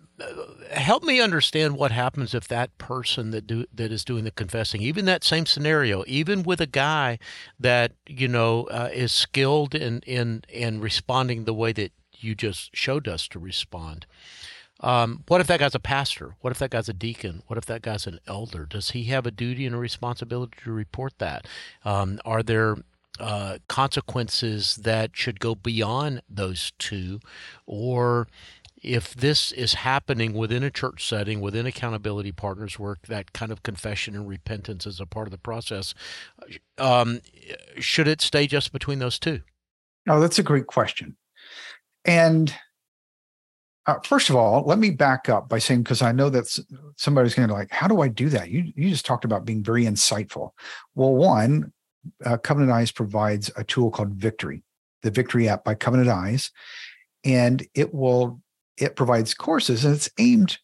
help 0.72 1.04
me 1.04 1.22
understand 1.22 1.78
what 1.78 1.94
happens 1.94 2.34
if 2.34 2.50
that 2.50 2.78
person 2.78 3.32
that 3.32 3.48
do 3.48 3.66
that 3.74 3.94
is 3.94 4.04
doing 4.04 4.26
the 4.26 4.32
confessing, 4.32 4.82
even 4.82 5.06
that 5.06 5.24
same 5.24 5.46
scenario, 5.46 6.04
even 6.06 6.44
with 6.44 6.60
a 6.60 6.68
guy 6.68 7.18
that 7.58 7.94
you 8.06 8.28
know 8.28 8.66
uh, 8.66 8.90
is 8.92 9.14
skilled 9.14 9.74
in 9.74 10.02
in 10.06 10.44
in 10.50 10.82
responding 10.82 11.46
the 11.46 11.54
way 11.54 11.72
that 11.72 11.94
you 12.14 12.36
just 12.36 12.76
showed 12.76 13.08
us 13.08 13.26
to 13.30 13.40
respond. 13.40 14.06
Um, 14.82 15.24
what 15.28 15.42
if 15.42 15.48
that 15.48 15.60
guy's 15.60 15.76
a 15.76 15.80
pastor? 15.80 16.36
What 16.42 16.52
if 16.52 16.60
that 16.60 16.72
guy's 16.72 16.90
a 16.90 16.94
deacon? 16.94 17.44
What 17.48 17.58
if 17.58 17.66
that 17.66 17.82
guy's 17.82 18.08
an 18.08 18.20
elder? 18.28 18.66
Does 18.66 18.92
he 18.92 19.06
have 19.06 19.26
a 19.26 19.32
duty 19.32 19.66
and 19.66 19.76
a 19.76 19.80
responsibility 19.80 20.58
to 20.64 20.72
report 20.72 21.14
that? 21.20 21.46
Um, 21.84 22.20
are 22.24 22.42
there 22.42 22.78
uh, 23.20 23.58
consequences 23.68 24.78
that 24.78 25.12
should 25.14 25.40
go 25.40 25.56
beyond 25.56 26.22
those 26.30 26.72
two? 26.80 27.20
Or 27.66 28.28
if 28.82 29.14
this 29.14 29.52
is 29.52 29.74
happening 29.76 30.34
within 30.34 30.64
a 30.64 30.72
church 30.72 31.08
setting, 31.08 31.42
within 31.42 31.66
accountability 31.66 32.32
partners 32.32 32.80
work, 32.80 33.08
that 33.08 33.34
kind 33.34 33.52
of 33.52 33.64
confession 33.64 34.16
and 34.16 34.28
repentance 34.28 34.86
is 34.86 35.02
a 35.02 35.06
part 35.06 35.28
of 35.28 35.32
the 35.32 35.38
process, 35.38 35.94
um, 36.78 37.20
should 37.78 38.08
it 38.08 38.22
stay 38.22 38.48
just 38.48 38.72
between 38.72 39.00
those 39.00 39.20
two? 39.20 39.42
Oh, 40.08 40.22
that's 40.22 40.40
a 40.40 40.44
great 40.44 40.68
question. 40.68 41.18
And 42.06 42.56
uh, 43.90 44.00
first 44.02 44.30
of 44.30 44.36
all, 44.36 44.64
let 44.66 44.80
me 44.80 44.92
back 44.92 45.30
up 45.30 45.50
by 45.50 45.60
saying 45.60 45.84
because 45.84 46.02
I 46.02 46.12
know 46.12 46.30
that 46.30 46.48
somebody's 46.98 47.34
going 47.34 47.48
to 47.48 47.54
be 47.54 47.58
like, 47.58 47.72
how 47.72 47.88
do 47.88 48.02
I 48.02 48.08
do 48.08 48.30
that? 48.30 48.50
You 48.50 48.72
you 48.76 48.90
just 48.90 49.06
talked 49.06 49.26
about 49.26 49.46
being 49.46 49.64
very 49.64 49.86
insightful. 49.86 50.52
Well, 50.96 51.14
one, 51.14 51.72
uh, 52.26 52.38
Covenant 52.38 52.72
Eyes 52.72 52.92
provides 52.92 53.52
a 53.56 53.64
tool 53.64 53.92
called 53.92 54.14
Victory, 54.14 54.64
the 55.04 55.12
Victory 55.12 55.50
app 55.50 55.64
by 55.64 55.76
Covenant 55.76 56.10
Eyes, 56.10 56.52
and 57.24 57.66
it 57.74 57.94
will 57.94 58.42
it 58.78 58.96
provides 58.96 59.34
courses 59.34 59.84
and 59.84 59.96
it's 59.96 60.10
aimed 60.18 60.58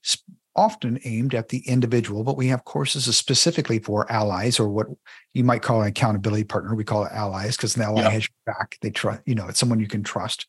often 0.55 0.99
aimed 1.03 1.35
at 1.35 1.49
the 1.49 1.59
individual, 1.67 2.23
but 2.23 2.37
we 2.37 2.47
have 2.47 2.63
courses 2.63 3.13
specifically 3.15 3.79
for 3.79 4.09
allies 4.11 4.59
or 4.59 4.69
what 4.69 4.87
you 5.33 5.43
might 5.43 5.61
call 5.61 5.81
an 5.81 5.87
accountability 5.87 6.45
partner. 6.45 6.73
We 6.75 6.85
call 6.85 7.03
it 7.03 7.11
allies 7.11 7.57
because 7.57 7.75
an 7.75 7.81
ally 7.81 8.03
yeah. 8.03 8.09
has 8.09 8.23
your 8.23 8.55
back. 8.55 8.77
They 8.81 8.89
trust, 8.89 9.21
you 9.25 9.35
know, 9.35 9.47
it's 9.47 9.59
someone 9.59 9.79
you 9.79 9.87
can 9.87 10.03
trust. 10.03 10.47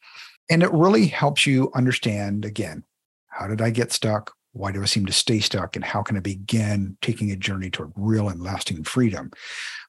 And 0.48 0.62
it 0.62 0.72
really 0.72 1.06
helps 1.06 1.46
you 1.46 1.70
understand 1.74 2.44
again, 2.44 2.84
how 3.28 3.46
did 3.46 3.60
I 3.60 3.70
get 3.70 3.92
stuck? 3.92 4.32
Why 4.52 4.72
do 4.72 4.80
I 4.80 4.86
seem 4.86 5.04
to 5.06 5.12
stay 5.12 5.40
stuck? 5.40 5.76
And 5.76 5.84
how 5.84 6.02
can 6.02 6.16
I 6.16 6.20
begin 6.20 6.96
taking 7.02 7.30
a 7.30 7.36
journey 7.36 7.68
toward 7.68 7.92
real 7.94 8.28
and 8.28 8.40
lasting 8.40 8.84
freedom? 8.84 9.30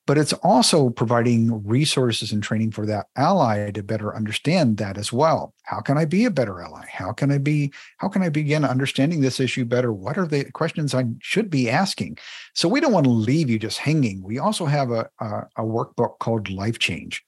But 0.06 0.18
it's 0.18 0.34
also 0.34 0.90
providing 0.90 1.66
resources 1.66 2.32
and 2.32 2.42
training 2.42 2.72
for 2.72 2.86
that 2.86 3.08
ally 3.18 3.72
to 3.72 3.84
better 3.84 4.16
understand 4.16 4.78
that 4.78 4.98
as 4.98 5.12
well. 5.12 5.54
How 5.64 5.82
can 5.82 5.98
I 5.98 6.06
be 6.06 6.26
a 6.26 6.32
better 6.32 6.62
ally? 6.62 6.86
How 6.90 7.12
can 7.12 7.30
I 7.30 7.38
be, 7.38 7.74
how 7.98 8.08
can 8.08 8.24
I 8.24 8.30
begin 8.30 8.64
understanding 8.64 9.20
this 9.20 9.42
issue 9.42 9.66
better? 9.66 9.92
What 9.92 10.18
are 10.18 10.28
the 10.28 10.46
questions 10.52 10.96
I 10.96 11.06
should 11.20 11.50
be 11.50 11.70
asking? 11.70 12.18
So 12.54 12.70
we 12.70 12.80
don't 12.80 12.94
want 12.94 13.06
to 13.06 13.10
leave 13.12 13.50
you 13.50 13.60
just 13.60 13.80
hanging. 13.80 14.24
We 14.24 14.40
also 14.40 14.66
have 14.66 14.92
a, 14.92 15.10
a, 15.20 15.48
a 15.58 15.64
workbook 15.64 16.20
called 16.20 16.50
Life 16.50 16.80
Change 16.80 17.24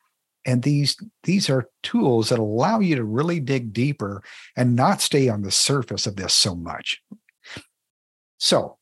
and 0.50 0.64
these 0.64 0.98
these 1.26 1.48
are 1.48 1.70
tools 1.84 2.30
that 2.30 2.40
allow 2.40 2.80
you 2.80 2.96
to 2.96 3.04
really 3.04 3.40
dig 3.40 3.72
deeper 3.72 4.24
and 4.58 4.76
not 4.76 5.00
stay 5.00 5.30
on 5.30 5.44
the 5.44 5.52
surface 5.52 6.08
of 6.08 6.16
this 6.16 6.34
so 6.34 6.56
much. 6.56 7.04
So 8.40 8.80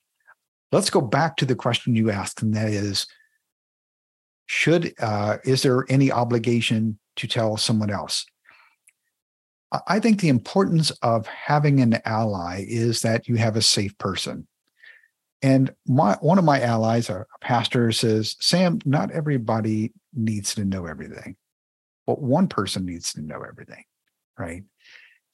let's 0.71 0.89
go 0.89 1.01
back 1.01 1.35
to 1.37 1.45
the 1.45 1.55
question 1.55 1.93
you 1.93 2.09
asked 2.09 2.41
and 2.41 2.53
that 2.53 2.69
is 2.69 3.05
should 4.45 4.93
uh, 4.99 5.39
is 5.43 5.61
there 5.61 5.85
any 5.89 6.09
obligation 6.09 6.99
to 7.17 7.27
tell 7.27 7.57
someone 7.57 7.89
else? 7.89 8.25
I 9.85 9.99
think 9.99 10.21
the 10.21 10.29
importance 10.29 10.91
of 11.01 11.27
having 11.27 11.81
an 11.81 11.99
ally 12.05 12.63
is 12.65 13.01
that 13.01 13.27
you 13.27 13.35
have 13.35 13.57
a 13.57 13.61
safe 13.61 13.97
person. 13.97 14.47
And 15.41 15.75
my 15.85 16.13
one 16.21 16.37
of 16.37 16.45
my 16.45 16.61
allies 16.61 17.09
a 17.09 17.25
pastor 17.41 17.91
says 17.91 18.37
sam 18.39 18.79
not 18.85 19.11
everybody 19.11 19.91
needs 20.13 20.55
to 20.55 20.63
know 20.63 20.85
everything 20.85 21.35
but 22.07 22.21
one 22.21 22.47
person 22.47 22.85
needs 22.85 23.13
to 23.13 23.21
know 23.21 23.43
everything, 23.47 23.83
right? 24.39 24.63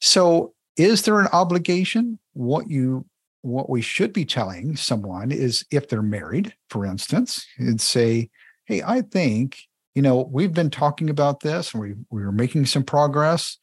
So 0.00 0.52
is 0.76 1.02
there 1.02 1.20
an 1.20 1.28
obligation? 1.32 2.18
What 2.34 2.68
you 2.68 3.06
what 3.42 3.70
we 3.70 3.80
should 3.80 4.12
be 4.12 4.24
telling 4.24 4.74
someone 4.74 5.30
is 5.30 5.64
if 5.70 5.88
they're 5.88 6.02
married, 6.02 6.54
for 6.70 6.84
instance, 6.84 7.46
and 7.58 7.78
say, 7.80 8.30
hey, 8.64 8.82
I 8.82 9.02
think, 9.02 9.58
you 9.94 10.00
know, 10.00 10.28
we've 10.32 10.54
been 10.54 10.70
talking 10.70 11.10
about 11.10 11.40
this 11.40 11.72
and 11.72 11.82
we 11.82 11.94
we 12.10 12.22
are 12.22 12.32
making 12.32 12.66
some 12.66 12.82
progress, 12.82 13.58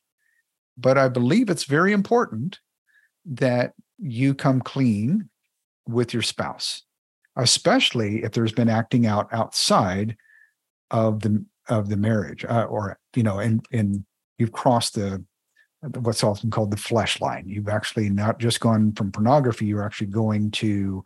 but 0.77 0.97
I 0.97 1.09
believe 1.09 1.49
it's 1.49 1.65
very 1.65 1.91
important 1.91 2.59
that 3.25 3.73
you 3.99 4.33
come 4.33 4.61
clean 4.61 5.29
with 5.87 6.13
your 6.13 6.23
spouse, 6.23 6.83
especially 7.35 8.23
if 8.23 8.31
there's 8.31 8.53
been 8.53 8.69
acting 8.69 9.05
out 9.05 9.27
outside 9.33 10.15
of 10.91 11.21
the 11.21 11.43
of 11.71 11.89
the 11.89 11.97
marriage 11.97 12.45
uh, 12.45 12.65
or 12.65 12.99
you 13.15 13.23
know 13.23 13.39
and 13.39 13.65
and 13.71 14.05
you've 14.37 14.51
crossed 14.51 14.95
the 14.95 15.23
what's 16.01 16.23
often 16.23 16.51
called 16.51 16.69
the 16.69 16.77
flesh 16.77 17.19
line. 17.21 17.45
You've 17.47 17.69
actually 17.69 18.09
not 18.09 18.39
just 18.39 18.59
gone 18.59 18.91
from 18.93 19.11
pornography 19.11 19.65
you're 19.65 19.83
actually 19.83 20.07
going 20.07 20.51
to 20.51 21.03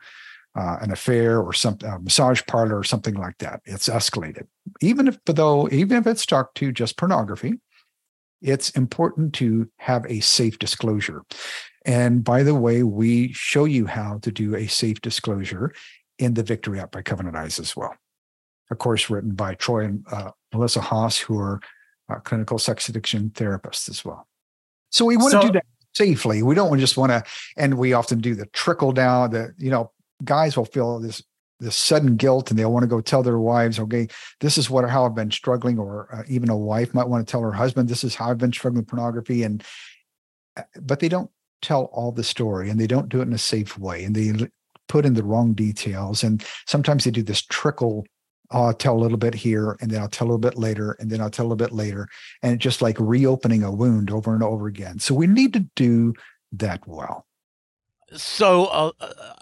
uh, 0.58 0.78
an 0.82 0.92
affair 0.92 1.42
or 1.42 1.54
some 1.54 1.78
massage 2.02 2.42
parlor 2.48 2.78
or 2.78 2.84
something 2.84 3.16
like 3.16 3.38
that. 3.40 3.62
It's 3.66 3.88
escalated. 3.88 4.48
Even 4.82 5.08
if 5.08 5.18
though 5.26 5.70
even 5.70 5.98
if 5.98 6.08
it's 6.08 6.24
stuck 6.24 6.54
to 6.56 6.72
just 6.72 6.98
pornography 6.98 7.60
it's 8.42 8.70
important 8.72 9.34
to 9.34 9.68
have 9.78 10.06
a 10.08 10.20
safe 10.20 10.60
disclosure. 10.60 11.24
And 11.86 12.24
by 12.24 12.44
the 12.44 12.54
way 12.54 12.84
we 12.84 13.32
show 13.34 13.66
you 13.66 13.86
how 13.86 14.20
to 14.24 14.32
do 14.32 14.56
a 14.56 14.68
safe 14.68 15.02
disclosure 15.02 15.74
in 16.20 16.34
the 16.34 16.44
victory 16.44 16.80
app 16.80 16.92
by 16.92 17.02
covenant 17.02 17.36
eyes 17.36 17.60
as 17.60 17.76
well 17.76 17.96
a 18.72 18.76
course 18.76 19.10
written 19.10 19.34
by 19.34 19.56
Troy 19.56 19.86
and 19.86 20.06
uh, 20.12 20.32
Melissa 20.54 20.82
Haas, 20.82 21.18
who 21.18 21.40
are 21.40 21.60
uh, 22.10 22.20
clinical 22.20 22.60
sex 22.60 22.90
addiction 22.90 23.30
therapists 23.32 23.90
as 23.90 24.04
well. 24.04 24.28
So 24.92 25.06
we 25.06 25.18
want 25.18 25.32
so, 25.32 25.42
to 25.42 25.48
do 25.48 25.54
that 25.54 25.66
safely. 25.94 26.44
We 26.44 26.56
don't 26.56 26.80
just 26.80 26.98
want 26.98 27.12
to, 27.12 27.24
and 27.58 27.78
we 27.78 27.94
often 27.94 28.20
do 28.20 28.36
the 28.36 28.46
trickle 28.48 28.92
down. 28.92 29.32
That 29.32 29.52
you 29.58 29.70
know, 29.70 29.92
guys 30.24 30.56
will 30.56 30.66
feel 30.66 31.00
this 31.00 31.24
this 31.60 31.76
sudden 31.76 32.16
guilt, 32.16 32.50
and 32.50 32.60
they'll 32.60 32.72
want 32.72 32.84
to 32.84 32.88
go 32.88 33.02
tell 33.02 33.24
their 33.24 33.40
wives, 33.40 33.80
"Okay, 33.80 34.08
this 34.40 34.58
is 34.58 34.70
what 34.70 34.90
how 34.90 35.06
I've 35.06 35.16
been 35.16 35.32
struggling," 35.32 35.80
or 35.80 36.08
uh, 36.14 36.24
even 36.28 36.50
a 36.50 36.58
wife 36.58 36.94
might 36.94 37.08
want 37.08 37.26
to 37.26 37.32
tell 37.32 37.42
her 37.42 37.52
husband, 37.52 37.90
"This 37.90 38.04
is 38.04 38.16
how 38.16 38.30
I've 38.30 38.38
been 38.38 38.54
struggling 38.54 38.82
with 38.82 38.90
pornography," 38.90 39.44
and 39.44 39.64
uh, 40.58 40.64
but 40.82 41.00
they 41.00 41.10
don't 41.10 41.30
tell 41.62 41.86
all 41.86 42.12
the 42.12 42.24
story 42.24 42.70
and 42.70 42.80
they 42.80 42.88
don't 42.88 43.10
do 43.10 43.20
it 43.20 43.28
in 43.28 43.34
a 43.34 43.38
safe 43.38 43.78
way 43.78 44.04
and 44.04 44.16
they 44.16 44.48
put 44.88 45.06
in 45.06 45.16
the 45.16 45.24
wrong 45.24 45.54
details. 45.54 46.24
And 46.24 46.46
sometimes 46.68 47.04
they 47.04 47.12
do 47.12 47.24
this 47.24 47.42
trickle. 47.42 48.06
I'll 48.52 48.74
tell 48.74 48.96
a 48.96 49.02
little 49.02 49.18
bit 49.18 49.34
here 49.34 49.78
and 49.82 49.90
then 49.90 50.02
I'll 50.02 50.10
tell 50.10 50.28
a 50.28 50.30
little 50.30 50.38
bit 50.40 50.58
later 50.58 50.96
and 51.00 51.10
then 51.10 51.22
I'll 51.22 51.30
tell 51.30 51.46
a 51.46 51.50
little 51.50 51.68
bit 51.68 51.74
later. 51.74 52.08
And 52.42 52.60
just 52.60 52.82
like 52.82 52.98
reopening 53.00 53.64
a 53.64 53.72
wound 53.72 54.12
over 54.12 54.34
and 54.34 54.44
over 54.44 54.68
again. 54.68 55.00
So 55.00 55.16
we 55.16 55.28
need 55.28 55.54
to 55.54 55.66
do 55.76 56.14
that 56.54 56.88
well. 56.88 57.26
So 58.14 58.66
uh, 58.66 58.92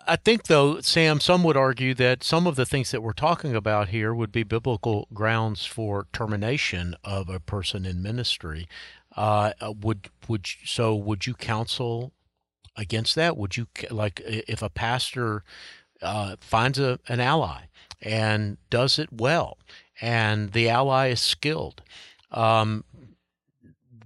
I 0.08 0.16
think, 0.16 0.44
though, 0.44 0.80
Sam, 0.80 1.20
some 1.20 1.44
would 1.44 1.58
argue 1.58 1.94
that 1.96 2.24
some 2.24 2.48
of 2.48 2.56
the 2.56 2.66
things 2.66 2.92
that 2.92 3.04
we're 3.04 3.12
talking 3.12 3.56
about 3.56 3.90
here 3.90 4.14
would 4.14 4.32
be 4.32 4.44
biblical 4.44 5.08
grounds 5.14 5.66
for 5.66 6.08
termination 6.14 6.96
of 7.04 7.30
a 7.30 7.40
person 7.40 7.86
in 7.86 8.02
ministry. 8.02 8.68
Uh 9.16 9.52
would 9.62 10.10
would 10.28 10.48
so 10.66 10.96
would 10.96 11.28
you 11.28 11.36
counsel 11.36 12.14
against 12.76 13.14
that? 13.14 13.38
Would 13.38 13.58
you 13.58 13.68
like 13.92 14.22
if 14.26 14.64
a 14.64 14.70
pastor 14.70 15.44
uh, 16.02 16.36
finds 16.42 16.80
a, 16.80 17.00
an 17.08 17.20
ally 17.20 17.66
and 18.02 18.58
does 18.70 19.00
it 19.00 19.12
well, 19.12 19.58
and 20.02 20.52
the 20.52 20.70
ally 20.70 21.10
is 21.10 21.22
skilled? 21.22 21.82
Um, 22.32 22.84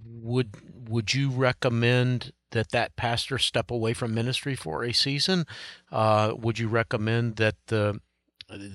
would 0.04 0.56
would 0.88 1.14
you 1.14 1.30
recommend 1.30 2.32
that 2.50 2.70
that 2.70 2.96
pastor 2.96 3.38
step 3.38 3.70
away 3.70 3.92
from 3.92 4.14
ministry 4.14 4.54
for 4.54 4.84
a 4.84 4.92
season? 4.92 5.44
Uh, 5.92 6.34
would 6.36 6.58
you 6.58 6.68
recommend 6.68 7.36
that 7.36 7.56
the 7.66 8.00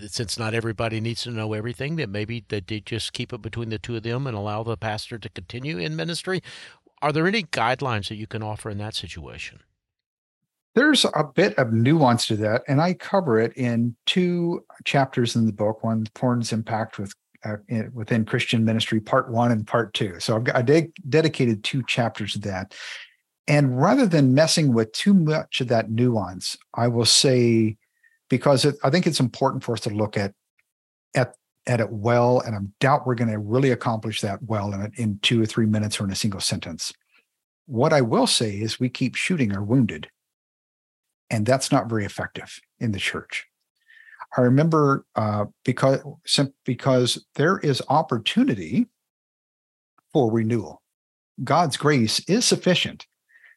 since 0.07 0.37
not 0.37 0.53
everybody 0.53 1.01
needs 1.01 1.23
to 1.23 1.31
know 1.31 1.53
everything, 1.53 1.95
that 1.95 2.09
maybe 2.09 2.45
that 2.49 2.67
they 2.67 2.79
just 2.79 3.13
keep 3.13 3.33
it 3.33 3.41
between 3.41 3.69
the 3.69 3.79
two 3.79 3.95
of 3.95 4.03
them 4.03 4.27
and 4.27 4.37
allow 4.37 4.61
the 4.61 4.77
pastor 4.77 5.17
to 5.17 5.29
continue 5.29 5.77
in 5.77 5.95
ministry? 5.95 6.41
Are 7.01 7.11
there 7.11 7.27
any 7.27 7.43
guidelines 7.43 8.09
that 8.09 8.15
you 8.15 8.27
can 8.27 8.43
offer 8.43 8.69
in 8.69 8.77
that 8.77 8.95
situation? 8.95 9.61
There's 10.75 11.05
a 11.05 11.23
bit 11.23 11.57
of 11.59 11.71
nuance 11.71 12.25
to 12.27 12.35
that, 12.37 12.63
and 12.67 12.81
I 12.81 12.93
cover 12.93 13.39
it 13.39 13.53
in 13.55 13.95
two 14.05 14.65
chapters 14.85 15.35
in 15.35 15.45
the 15.45 15.53
book. 15.53 15.83
One, 15.83 16.07
porn's 16.15 16.51
impact 16.51 16.97
with 16.97 17.13
uh, 17.45 17.57
in, 17.67 17.91
within 17.93 18.25
Christian 18.25 18.65
ministry, 18.65 18.99
part 18.99 19.29
one 19.29 19.51
and 19.51 19.67
part 19.67 19.93
two. 19.93 20.19
So 20.19 20.35
I've 20.35 20.45
got, 20.45 20.55
I 20.55 20.61
de- 20.61 20.93
dedicated 21.09 21.63
two 21.63 21.83
chapters 21.83 22.33
to 22.33 22.39
that. 22.39 22.73
And 23.47 23.79
rather 23.79 24.05
than 24.07 24.33
messing 24.33 24.73
with 24.73 24.91
too 24.93 25.13
much 25.13 25.59
of 25.59 25.67
that 25.67 25.91
nuance, 25.91 26.57
I 26.73 26.87
will 26.87 27.05
say, 27.05 27.77
because 28.29 28.63
it, 28.63 28.75
I 28.83 28.89
think 28.89 29.05
it's 29.05 29.19
important 29.19 29.63
for 29.63 29.73
us 29.73 29.81
to 29.81 29.89
look 29.89 30.17
at 30.17 30.33
at 31.13 31.35
at 31.67 31.81
it 31.81 31.91
well, 31.91 32.39
and 32.39 32.55
I 32.55 32.59
doubt 32.79 33.05
we're 33.05 33.15
going 33.15 33.31
to 33.31 33.37
really 33.37 33.71
accomplish 33.71 34.21
that 34.21 34.41
well 34.43 34.73
in 34.73 34.91
in 34.95 35.19
two 35.21 35.41
or 35.41 35.45
three 35.45 35.65
minutes 35.65 35.99
or 35.99 36.05
in 36.05 36.11
a 36.11 36.15
single 36.15 36.39
sentence. 36.39 36.93
What 37.65 37.93
I 37.93 38.01
will 38.01 38.27
say 38.27 38.55
is, 38.55 38.79
we 38.79 38.89
keep 38.89 39.15
shooting 39.15 39.53
our 39.53 39.63
wounded 39.63 40.09
and 41.33 41.47
that's 41.47 41.71
not 41.71 41.89
very 41.89 42.05
effective 42.05 42.59
in 42.79 42.91
the 42.91 42.99
church. 42.99 43.47
I 44.37 44.41
remember 44.41 45.03
uh, 45.15 45.45
because 45.65 45.99
because 46.63 47.25
there 47.33 47.57
is 47.57 47.81
opportunity 47.89 48.85
for 50.11 50.31
renewal. 50.31 50.83
God's 51.43 51.75
grace 51.75 52.19
is 52.29 52.45
sufficient. 52.45 53.07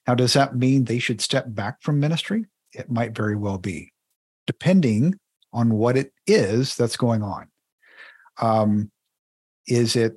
Now, 0.09 0.15
does 0.15 0.33
that 0.33 0.57
mean 0.57 0.85
they 0.85 0.99
should 0.99 1.21
step 1.21 1.45
back 1.49 1.83
from 1.83 2.01
ministry? 2.01 2.47
It 2.73 2.91
might 2.91 3.15
very 3.15 3.37
well 3.37 3.59
be, 3.59 3.93
depending 4.47 5.19
on 5.53 5.75
what 5.75 5.99
it 5.99 6.13
is 6.27 6.77
that's 6.77 6.97
going 6.97 7.23
on. 7.23 7.49
Um, 8.41 8.91
is 9.67 9.97
it 9.97 10.15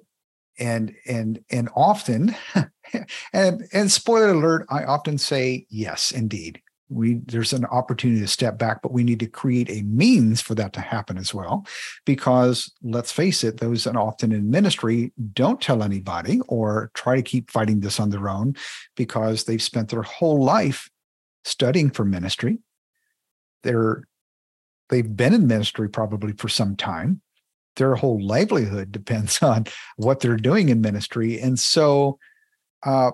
and 0.58 0.95
and 1.06 1.43
and 1.52 1.67
often 1.76 2.36
and 3.34 3.67
and 3.74 3.91
spoiler 3.91 4.30
alert, 4.30 4.65
I 4.69 4.86
often 4.86 5.17
say 5.17 5.65
yes, 5.69 6.12
indeed 6.12 6.62
we 6.89 7.15
there's 7.25 7.54
an 7.54 7.65
opportunity 7.65 8.19
to 8.19 8.28
step 8.28 8.58
back 8.58 8.82
but 8.82 8.91
we 8.91 9.04
need 9.04 9.19
to 9.19 9.28
create 9.28 9.69
a 9.69 9.84
means 9.84 10.41
for 10.41 10.56
that 10.56 10.73
to 10.73 10.82
happen 10.82 11.17
as 11.17 11.34
well. 11.34 11.65
Because 12.06 12.71
let's 12.82 13.12
face 13.12 13.43
it 13.43 13.60
those 13.60 13.84
that 13.84 13.95
often 13.95 14.32
in 14.32 14.49
ministry 14.49 15.13
don't 15.34 15.62
tell 15.62 15.84
anybody 15.84 16.41
or 16.47 16.91
try 16.95 17.15
to 17.15 17.21
keep 17.21 17.52
fighting 17.52 17.80
this 17.80 17.99
on 17.99 18.10
their 18.10 18.28
own 18.30 18.56
because 18.95 19.43
they've 19.43 19.62
spent 19.62 19.89
their 19.89 20.02
whole 20.02 20.43
life 20.43 20.89
studying 21.45 21.89
for 21.91 22.04
ministry. 22.04 22.58
They're 23.63 24.04
they've 24.89 25.15
been 25.15 25.34
in 25.34 25.47
ministry 25.47 25.89
probably 25.89 26.34
for 26.34 26.49
some 26.49 26.75
time. 26.75 27.21
Their 27.75 27.95
whole 27.95 28.21
livelihood 28.21 28.91
depends 28.91 29.41
on 29.43 29.65
what 29.97 30.19
they're 30.19 30.38
doing 30.38 30.69
in 30.69 30.82
ministry. 30.82 31.39
And 31.39 31.60
so 31.60 32.17
uh, 32.84 33.12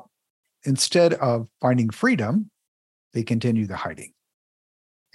instead 0.64 1.14
of 1.16 1.48
finding 1.62 1.90
freedom 1.90 2.50
they 3.16 3.24
continue 3.24 3.66
the 3.66 3.76
hiding. 3.76 4.14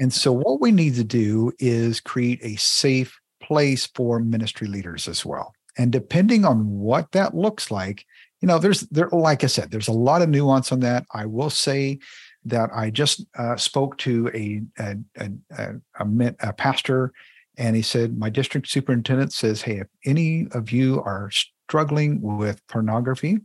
And 0.01 0.13
so, 0.13 0.33
what 0.33 0.61
we 0.61 0.73
need 0.73 0.97
to 0.97 1.05
do 1.05 1.53
is 1.61 2.01
create 2.01 2.41
a 2.43 2.57
safe 2.57 3.21
place 3.41 3.87
for 3.95 4.19
ministry 4.19 4.67
leaders 4.67 5.07
as 5.07 5.25
well. 5.25 5.53
And 5.79 5.93
depending 5.93 6.45
on 6.45 6.69
what 6.81 7.13
that 7.13 7.37
looks 7.37 7.71
like, 7.71 8.05
you 8.41 8.49
know, 8.49 8.59
there's 8.59 8.81
there, 8.89 9.09
like 9.13 9.45
I 9.45 9.47
said, 9.47 9.71
there's 9.71 9.89
a 9.89 9.93
lot 9.93 10.23
of 10.23 10.31
nuance 10.31 10.73
on 10.73 10.81
that. 10.81 11.05
I 11.13 11.27
will 11.27 11.51
say 11.51 11.99
that 12.47 12.71
I 12.75 12.89
just 12.89 13.25
uh, 13.39 13.57
spoke 13.57 13.99
to 13.99 14.31
a 14.35 14.63
a, 14.79 14.97
a 15.19 15.75
a, 15.99 16.35
a 16.41 16.53
pastor, 16.55 17.13
and 17.59 17.77
he 17.77 17.83
said, 17.83 18.19
my 18.19 18.31
district 18.31 18.69
superintendent 18.69 19.35
says, 19.35 19.61
hey, 19.61 19.81
if 19.81 19.89
any 20.07 20.49
of 20.53 20.73
you 20.73 21.03
are 21.03 21.31
struggling 21.31 22.23
with 22.23 22.67
pornography, 22.69 23.41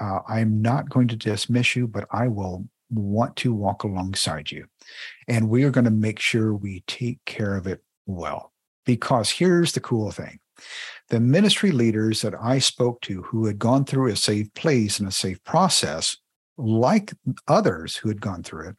uh, 0.00 0.20
I'm 0.26 0.62
not 0.62 0.88
going 0.88 1.08
to 1.08 1.16
dismiss 1.16 1.76
you, 1.76 1.86
but 1.86 2.08
I 2.10 2.28
will 2.28 2.66
want 2.90 3.36
to 3.36 3.52
walk 3.52 3.84
alongside 3.84 4.50
you. 4.50 4.66
And 5.28 5.48
we 5.48 5.64
are 5.64 5.70
going 5.70 5.84
to 5.84 5.90
make 5.90 6.18
sure 6.18 6.54
we 6.54 6.82
take 6.86 7.24
care 7.24 7.56
of 7.56 7.66
it 7.66 7.82
well. 8.06 8.52
Because 8.84 9.30
here's 9.30 9.72
the 9.72 9.80
cool 9.80 10.10
thing 10.12 10.38
the 11.08 11.20
ministry 11.20 11.70
leaders 11.70 12.22
that 12.22 12.34
I 12.40 12.58
spoke 12.58 13.00
to 13.02 13.22
who 13.22 13.46
had 13.46 13.58
gone 13.58 13.84
through 13.84 14.10
a 14.10 14.16
safe 14.16 14.52
place 14.54 14.98
and 14.98 15.08
a 15.08 15.12
safe 15.12 15.42
process, 15.44 16.16
like 16.56 17.12
others 17.46 17.96
who 17.96 18.08
had 18.08 18.20
gone 18.20 18.42
through 18.42 18.70
it, 18.70 18.76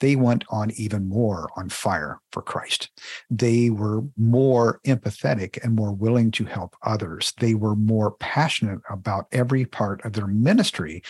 they 0.00 0.16
went 0.16 0.44
on 0.48 0.70
even 0.72 1.08
more 1.08 1.48
on 1.56 1.68
fire 1.68 2.20
for 2.32 2.42
Christ. 2.42 2.90
They 3.28 3.70
were 3.70 4.02
more 4.16 4.80
empathetic 4.86 5.62
and 5.62 5.76
more 5.76 5.92
willing 5.92 6.30
to 6.32 6.44
help 6.44 6.74
others. 6.82 7.32
They 7.38 7.54
were 7.54 7.76
more 7.76 8.12
passionate 8.12 8.80
about 8.88 9.26
every 9.30 9.66
part 9.66 10.04
of 10.04 10.14
their 10.14 10.26
ministry 10.26 11.02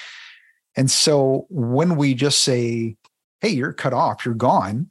and 0.77 0.91
so 0.91 1.47
when 1.49 1.97
we 1.97 2.15
just 2.15 2.43
say, 2.43 2.97
hey, 3.41 3.49
you're 3.49 3.73
cut 3.73 3.93
off, 3.93 4.25
you're 4.25 4.35
gone, 4.35 4.91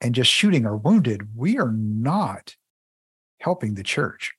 and 0.00 0.14
just 0.14 0.30
shooting 0.30 0.66
our 0.66 0.76
wounded, 0.76 1.28
we 1.34 1.58
are 1.58 1.72
not 1.72 2.56
helping 3.40 3.74
the 3.74 3.82
church. 3.82 4.34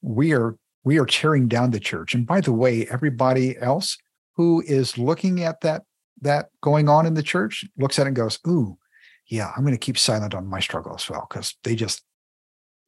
We 0.00 0.32
are 0.32 0.56
we 0.84 0.98
are 0.98 1.06
tearing 1.06 1.46
down 1.46 1.70
the 1.70 1.80
church. 1.80 2.14
And 2.14 2.26
by 2.26 2.40
the 2.40 2.52
way, 2.52 2.86
everybody 2.88 3.56
else 3.58 3.96
who 4.34 4.62
is 4.66 4.98
looking 4.98 5.42
at 5.42 5.60
that 5.60 5.82
that 6.20 6.48
going 6.60 6.88
on 6.88 7.06
in 7.06 7.14
the 7.14 7.22
church 7.22 7.64
looks 7.76 7.98
at 7.98 8.06
it 8.06 8.08
and 8.08 8.16
goes, 8.16 8.38
"Ooh, 8.46 8.78
yeah, 9.26 9.52
I'm 9.56 9.62
going 9.62 9.74
to 9.74 9.78
keep 9.78 9.98
silent 9.98 10.34
on 10.34 10.46
my 10.46 10.60
struggle 10.60 10.94
as 10.94 11.08
well 11.08 11.26
because 11.28 11.54
they 11.64 11.76
just 11.76 12.02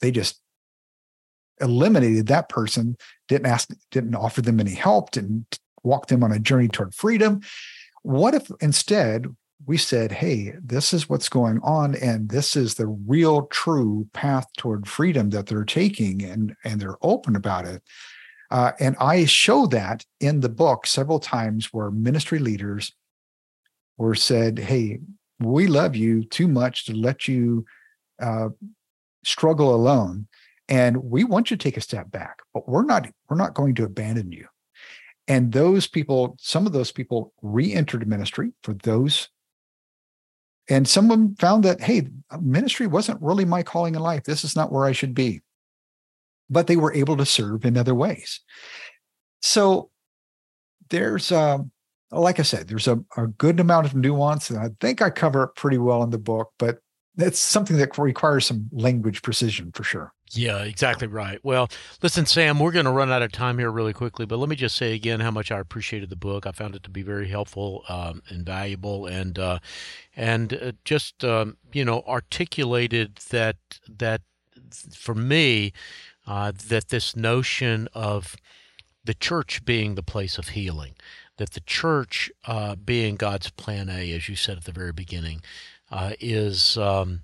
they 0.01 0.11
just 0.11 0.41
eliminated 1.61 2.27
that 2.27 2.49
person, 2.49 2.97
didn't 3.29 3.47
ask, 3.47 3.71
didn't 3.91 4.15
offer 4.15 4.43
them 4.43 4.61
any 4.61 4.75
help, 4.75 5.13
didn't 5.13 5.59
walk 5.85 6.09
them 6.09 6.25
on 6.25 6.33
a 6.33 6.39
journey 6.39 6.69
toward 6.69 6.95
freedom. 6.95 7.41
What 8.03 8.35
if 8.35 8.51
instead 8.61 9.27
we 9.67 9.79
said, 9.79 10.13
hey, 10.13 10.55
this 10.63 10.93
is 10.93 11.09
what's 11.09 11.29
going 11.29 11.61
on, 11.63 11.95
and 11.95 12.29
this 12.29 12.57
is 12.57 12.75
the 12.75 12.87
real 12.87 13.47
true 13.47 14.07
path 14.13 14.47
toward 14.59 14.87
freedom 14.89 15.31
that 15.31 15.47
they're 15.47 15.65
taking, 15.65 16.23
and, 16.23 16.55
and 16.65 16.81
they're 16.81 16.99
open 17.03 17.35
about 17.35 17.65
it. 17.65 17.83
Uh, 18.51 18.73
and 18.79 18.95
I 19.01 19.25
show 19.25 19.67
that 19.69 20.05
in 20.21 20.41
the 20.41 20.51
book 20.51 20.87
several 20.87 21.19
times 21.19 21.73
where 21.73 21.91
ministry 21.91 22.39
leaders 22.39 22.93
were 23.97 24.15
said, 24.15 24.59
hey, 24.59 25.01
we 25.41 25.67
love 25.67 25.97
you 25.97 26.25
too 26.25 26.49
much 26.49 26.85
to 26.87 26.95
let 26.95 27.27
you 27.27 27.65
uh, 28.21 28.51
struggle 29.25 29.75
alone 29.75 30.27
and 30.69 30.97
we 30.97 31.25
want 31.25 31.51
you 31.51 31.57
to 31.57 31.63
take 31.63 31.77
a 31.77 31.81
step 31.81 32.11
back 32.11 32.41
but 32.53 32.69
we're 32.69 32.85
not 32.85 33.09
we're 33.29 33.37
not 33.37 33.55
going 33.55 33.75
to 33.75 33.85
abandon 33.85 34.31
you 34.31 34.47
and 35.27 35.53
those 35.53 35.87
people, 35.87 36.37
some 36.39 36.67
of 36.67 36.73
those 36.73 36.93
people 36.93 37.33
re 37.43 37.73
entered 37.73 38.07
ministry 38.07 38.53
for 38.63 38.75
those. 38.75 39.29
And 40.69 40.89
some 40.89 41.11
of 41.11 41.11
them 41.11 41.37
found 41.37 41.65
that, 41.65 41.81
hey, 41.81 42.09
ministry 42.41 42.87
wasn't 42.87 43.21
really 43.21 43.45
my 43.45 43.63
calling 43.63 43.95
in 43.95 44.01
life. 44.01 44.25
This 44.25 44.45
is 44.45 44.57
not 44.57 44.73
where 44.73 44.87
I 44.87 44.93
should 44.93 45.15
be. 45.15 45.43
But 46.49 46.67
they 46.67 46.77
were 46.77 46.95
able 46.95 47.17
to 47.19 47.27
serve 47.27 47.65
in 47.65 47.77
other 47.77 47.95
ways. 47.95 48.41
So 49.43 49.91
there's, 50.89 51.33
uh, 51.33 51.59
like 52.11 52.39
I 52.39 52.45
said, 52.45 52.69
there's 52.69 52.89
a, 52.89 53.03
a 53.17 53.27
good 53.27 53.61
amount 53.61 53.87
of 53.87 53.95
nuance. 53.95 54.51
And 54.51 54.59
I 54.59 54.71
think 54.81 55.03
I 55.03 55.11
cover 55.11 55.45
it 55.45 55.55
pretty 55.55 55.79
well 55.79 56.03
in 56.03 56.11
the 56.11 56.19
book. 56.19 56.53
But 56.59 56.79
That's 57.17 57.39
something 57.39 57.77
that 57.77 57.97
requires 57.97 58.47
some 58.47 58.69
language 58.73 59.23
precision 59.23 59.71
for 59.73 59.85
sure. 59.85 60.13
Yeah, 60.35 60.63
exactly 60.65 61.07
right. 61.07 61.39
Well, 61.45 61.69
listen, 62.03 62.27
Sam, 62.27 62.59
we're 62.59 62.73
going 62.73 62.87
to 62.87 62.91
run 62.91 63.11
out 63.13 63.23
of 63.23 63.31
time 63.31 63.59
here 63.59 63.71
really 63.71 63.93
quickly, 63.93 64.27
but 64.27 64.39
let 64.39 64.49
me 64.49 64.57
just 64.57 64.77
say 64.77 64.93
again 64.93 65.21
how 65.21 65.31
much 65.31 65.53
I 65.53 65.61
appreciated 65.61 66.11
the 66.11 66.17
book. 66.17 66.47
I 66.47 66.53
found 66.53 66.75
it 66.75 66.83
to 66.85 66.91
be 66.91 67.03
very 67.03 67.29
helpful 67.29 67.85
um, 67.89 68.23
and 68.29 68.45
valuable, 68.45 69.07
and 69.07 69.39
uh, 69.39 69.59
and 70.17 70.53
uh, 70.55 70.73
just 70.85 71.25
um, 71.25 71.57
you 71.73 71.85
know 71.85 72.03
articulated 72.09 73.17
that 73.31 73.57
that 73.89 74.23
for 74.93 75.15
me 75.15 75.73
uh, 76.27 76.53
that 76.69 76.89
this 76.89 77.15
notion 77.15 77.89
of 77.95 78.35
the 79.05 79.15
church 79.15 79.65
being 79.65 79.95
the 79.95 80.03
place 80.03 80.39
of 80.39 80.49
healing, 80.49 80.95
that 81.37 81.51
the 81.53 81.61
church 81.61 82.31
uh, 82.47 82.75
being 82.77 83.17
God's 83.17 83.51
plan 83.51 83.89
A, 83.89 84.11
as 84.13 84.29
you 84.29 84.37
said 84.37 84.57
at 84.57 84.65
the 84.65 84.73
very 84.73 84.93
beginning, 84.93 85.43
uh, 85.91 86.13
is 86.19 86.77
um, 86.79 87.21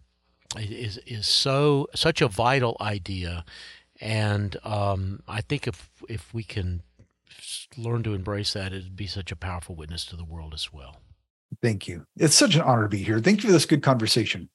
is 0.59 0.99
is 1.07 1.27
so 1.27 1.89
such 1.95 2.21
a 2.21 2.29
vital 2.29 2.77
idea, 2.81 3.45
and 4.01 4.57
um, 4.65 5.23
I 5.29 5.41
think 5.41 5.67
if 5.67 5.91
if 6.09 6.33
we 6.35 6.43
can 6.43 6.83
learn 7.77 8.03
to 8.03 8.15
embrace 8.15 8.53
that, 8.55 8.73
it'd 8.73 8.97
be 8.97 9.07
such 9.07 9.31
a 9.31 9.37
powerful 9.37 9.75
witness 9.75 10.05
to 10.07 10.17
the 10.17 10.25
world 10.25 10.55
as 10.55 10.73
well. 10.73 10.97
Thank 11.63 11.89
you. 11.89 12.07
It's 12.17 12.35
such 12.35 12.55
an 12.55 12.63
honor 12.63 12.83
to 12.83 12.89
be 12.89 13.03
here. 13.03 13.21
Thank 13.21 13.43
you 13.43 13.49
for 13.49 13.53
this 13.53 13.67
good 13.67 13.83
conversation. 13.83 14.49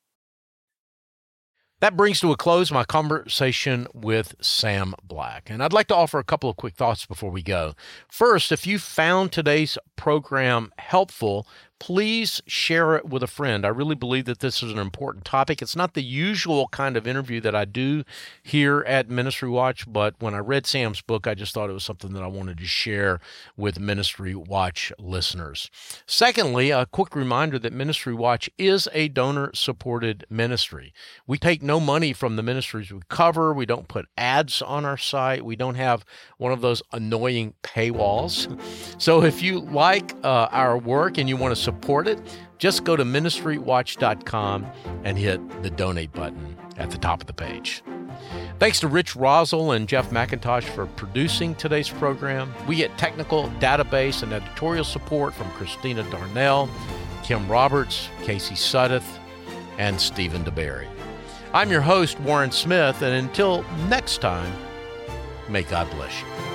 That 1.82 1.98
brings 1.98 2.22
to 2.22 2.32
a 2.32 2.38
close 2.38 2.72
my 2.72 2.86
conversation 2.86 3.86
with 3.94 4.36
Sam 4.40 4.96
Black. 5.04 5.50
And 5.50 5.62
I'd 5.62 5.74
like 5.74 5.88
to 5.88 5.96
offer 5.96 6.20
a 6.20 6.24
couple 6.24 6.50
of 6.50 6.56
quick 6.56 6.76
thoughts 6.76 7.06
before 7.06 7.32
we 7.32 7.44
go. 7.44 7.76
First, 8.10 8.54
if 8.54 8.66
you 8.66 8.80
found 8.80 9.32
today's 9.32 9.78
program 9.98 10.72
helpful, 10.80 11.46
please 11.80 12.42
share 12.48 12.96
it 12.96 13.06
with 13.06 13.22
a 13.22 13.28
friend. 13.28 13.66
I 13.66 13.70
really 13.70 13.96
believe 13.96 14.26
that 14.26 14.40
this 14.40 14.64
is 14.64 14.72
an 14.72 14.80
important 14.80 15.26
topic. 15.26 15.62
It's 15.62 15.76
not 15.76 15.94
the 15.94 16.04
usual 16.04 16.68
kind 16.70 16.98
of 16.98 17.06
interview 17.06 17.42
that 17.42 17.56
I 17.56 17.66
do 17.66 18.04
here 18.42 18.84
at 18.88 19.10
Ministry 19.10 19.50
Watch, 19.50 19.86
but 19.92 20.16
when 20.20 20.34
I 20.34 20.40
read 20.40 20.66
Sam's 20.66 21.02
book, 21.02 21.28
I 21.28 21.36
just 21.36 21.54
thought 21.54 21.70
it 21.70 21.74
was 21.74 21.84
something 21.84 22.14
that 22.14 22.24
I 22.24 22.28
wanted 22.28 22.58
to 22.60 22.66
share 22.66 23.20
with 23.58 23.80
Ministry 23.80 24.36
Watch 24.36 24.94
listeners. 24.98 25.70
Secondly, 26.06 26.72
a 26.72 26.86
quick 26.86 27.16
reminder 27.16 27.60
that 27.60 27.74
Ministry 27.74 28.14
Watch 28.14 28.50
is 28.58 28.88
a 28.94 29.10
donor 29.10 29.52
supported 29.54 30.26
ministry. 30.30 30.94
We 31.28 31.38
take 31.38 31.62
no 31.62 31.80
money 31.80 32.14
from 32.14 32.36
the 32.36 32.44
ministries 32.44 32.92
we 32.92 33.02
cover, 33.10 33.54
we 33.54 33.66
don't 33.66 33.88
put 33.88 34.08
ads 34.18 34.62
on 34.62 34.86
our 34.86 34.98
site, 34.98 35.44
we 35.44 35.56
don't 35.56 35.76
have 35.76 36.06
one 36.38 36.52
of 36.52 36.62
those 36.62 36.82
annoying 36.92 37.54
paywalls. 37.64 38.60
So 39.02 39.24
if 39.24 39.42
you 39.42 39.60
like 39.60 40.14
uh, 40.24 40.48
our 40.52 40.78
work 40.78 41.18
and 41.18 41.28
you 41.28 41.38
want 41.38 41.56
to 41.56 41.65
support 41.66 42.08
it, 42.08 42.20
just 42.58 42.84
go 42.84 42.96
to 42.96 43.04
ministrywatch.com 43.04 44.66
and 45.04 45.18
hit 45.18 45.64
the 45.64 45.70
donate 45.70 46.14
button 46.14 46.56
at 46.78 46.92
the 46.92 46.98
top 46.98 47.22
of 47.22 47.28
the 47.28 47.34
page. 47.34 47.84
Thanks 48.60 48.80
to 48.80 48.88
Rich 48.88 49.16
Rosell 49.16 49.76
and 49.76 49.88
Jeff 49.88 50.12
McIntosh 50.12 50.64
for 50.64 50.86
producing 50.86 51.56
today's 51.56 51.90
program. 51.90 52.54
We 52.68 52.78
get 52.78 52.98
technical, 52.98 53.50
database, 53.60 54.24
and 54.24 54.32
editorial 54.32 54.86
support 54.86 55.34
from 55.34 55.50
Christina 55.52 56.04
Darnell, 56.10 56.70
Kim 57.24 57.48
Roberts, 57.50 58.08
Casey 58.24 58.56
Suddeth, 58.56 59.20
and 59.78 60.00
Stephen 60.00 60.46
DeBerry. 60.46 60.88
I'm 61.54 61.72
your 61.72 61.82
host, 61.82 62.20
Warren 62.22 62.52
Smith, 62.52 63.02
and 63.02 63.14
until 63.14 63.64
next 63.90 64.22
time, 64.22 64.54
may 65.50 65.64
God 65.64 65.90
bless 65.92 66.22
you. 66.22 66.55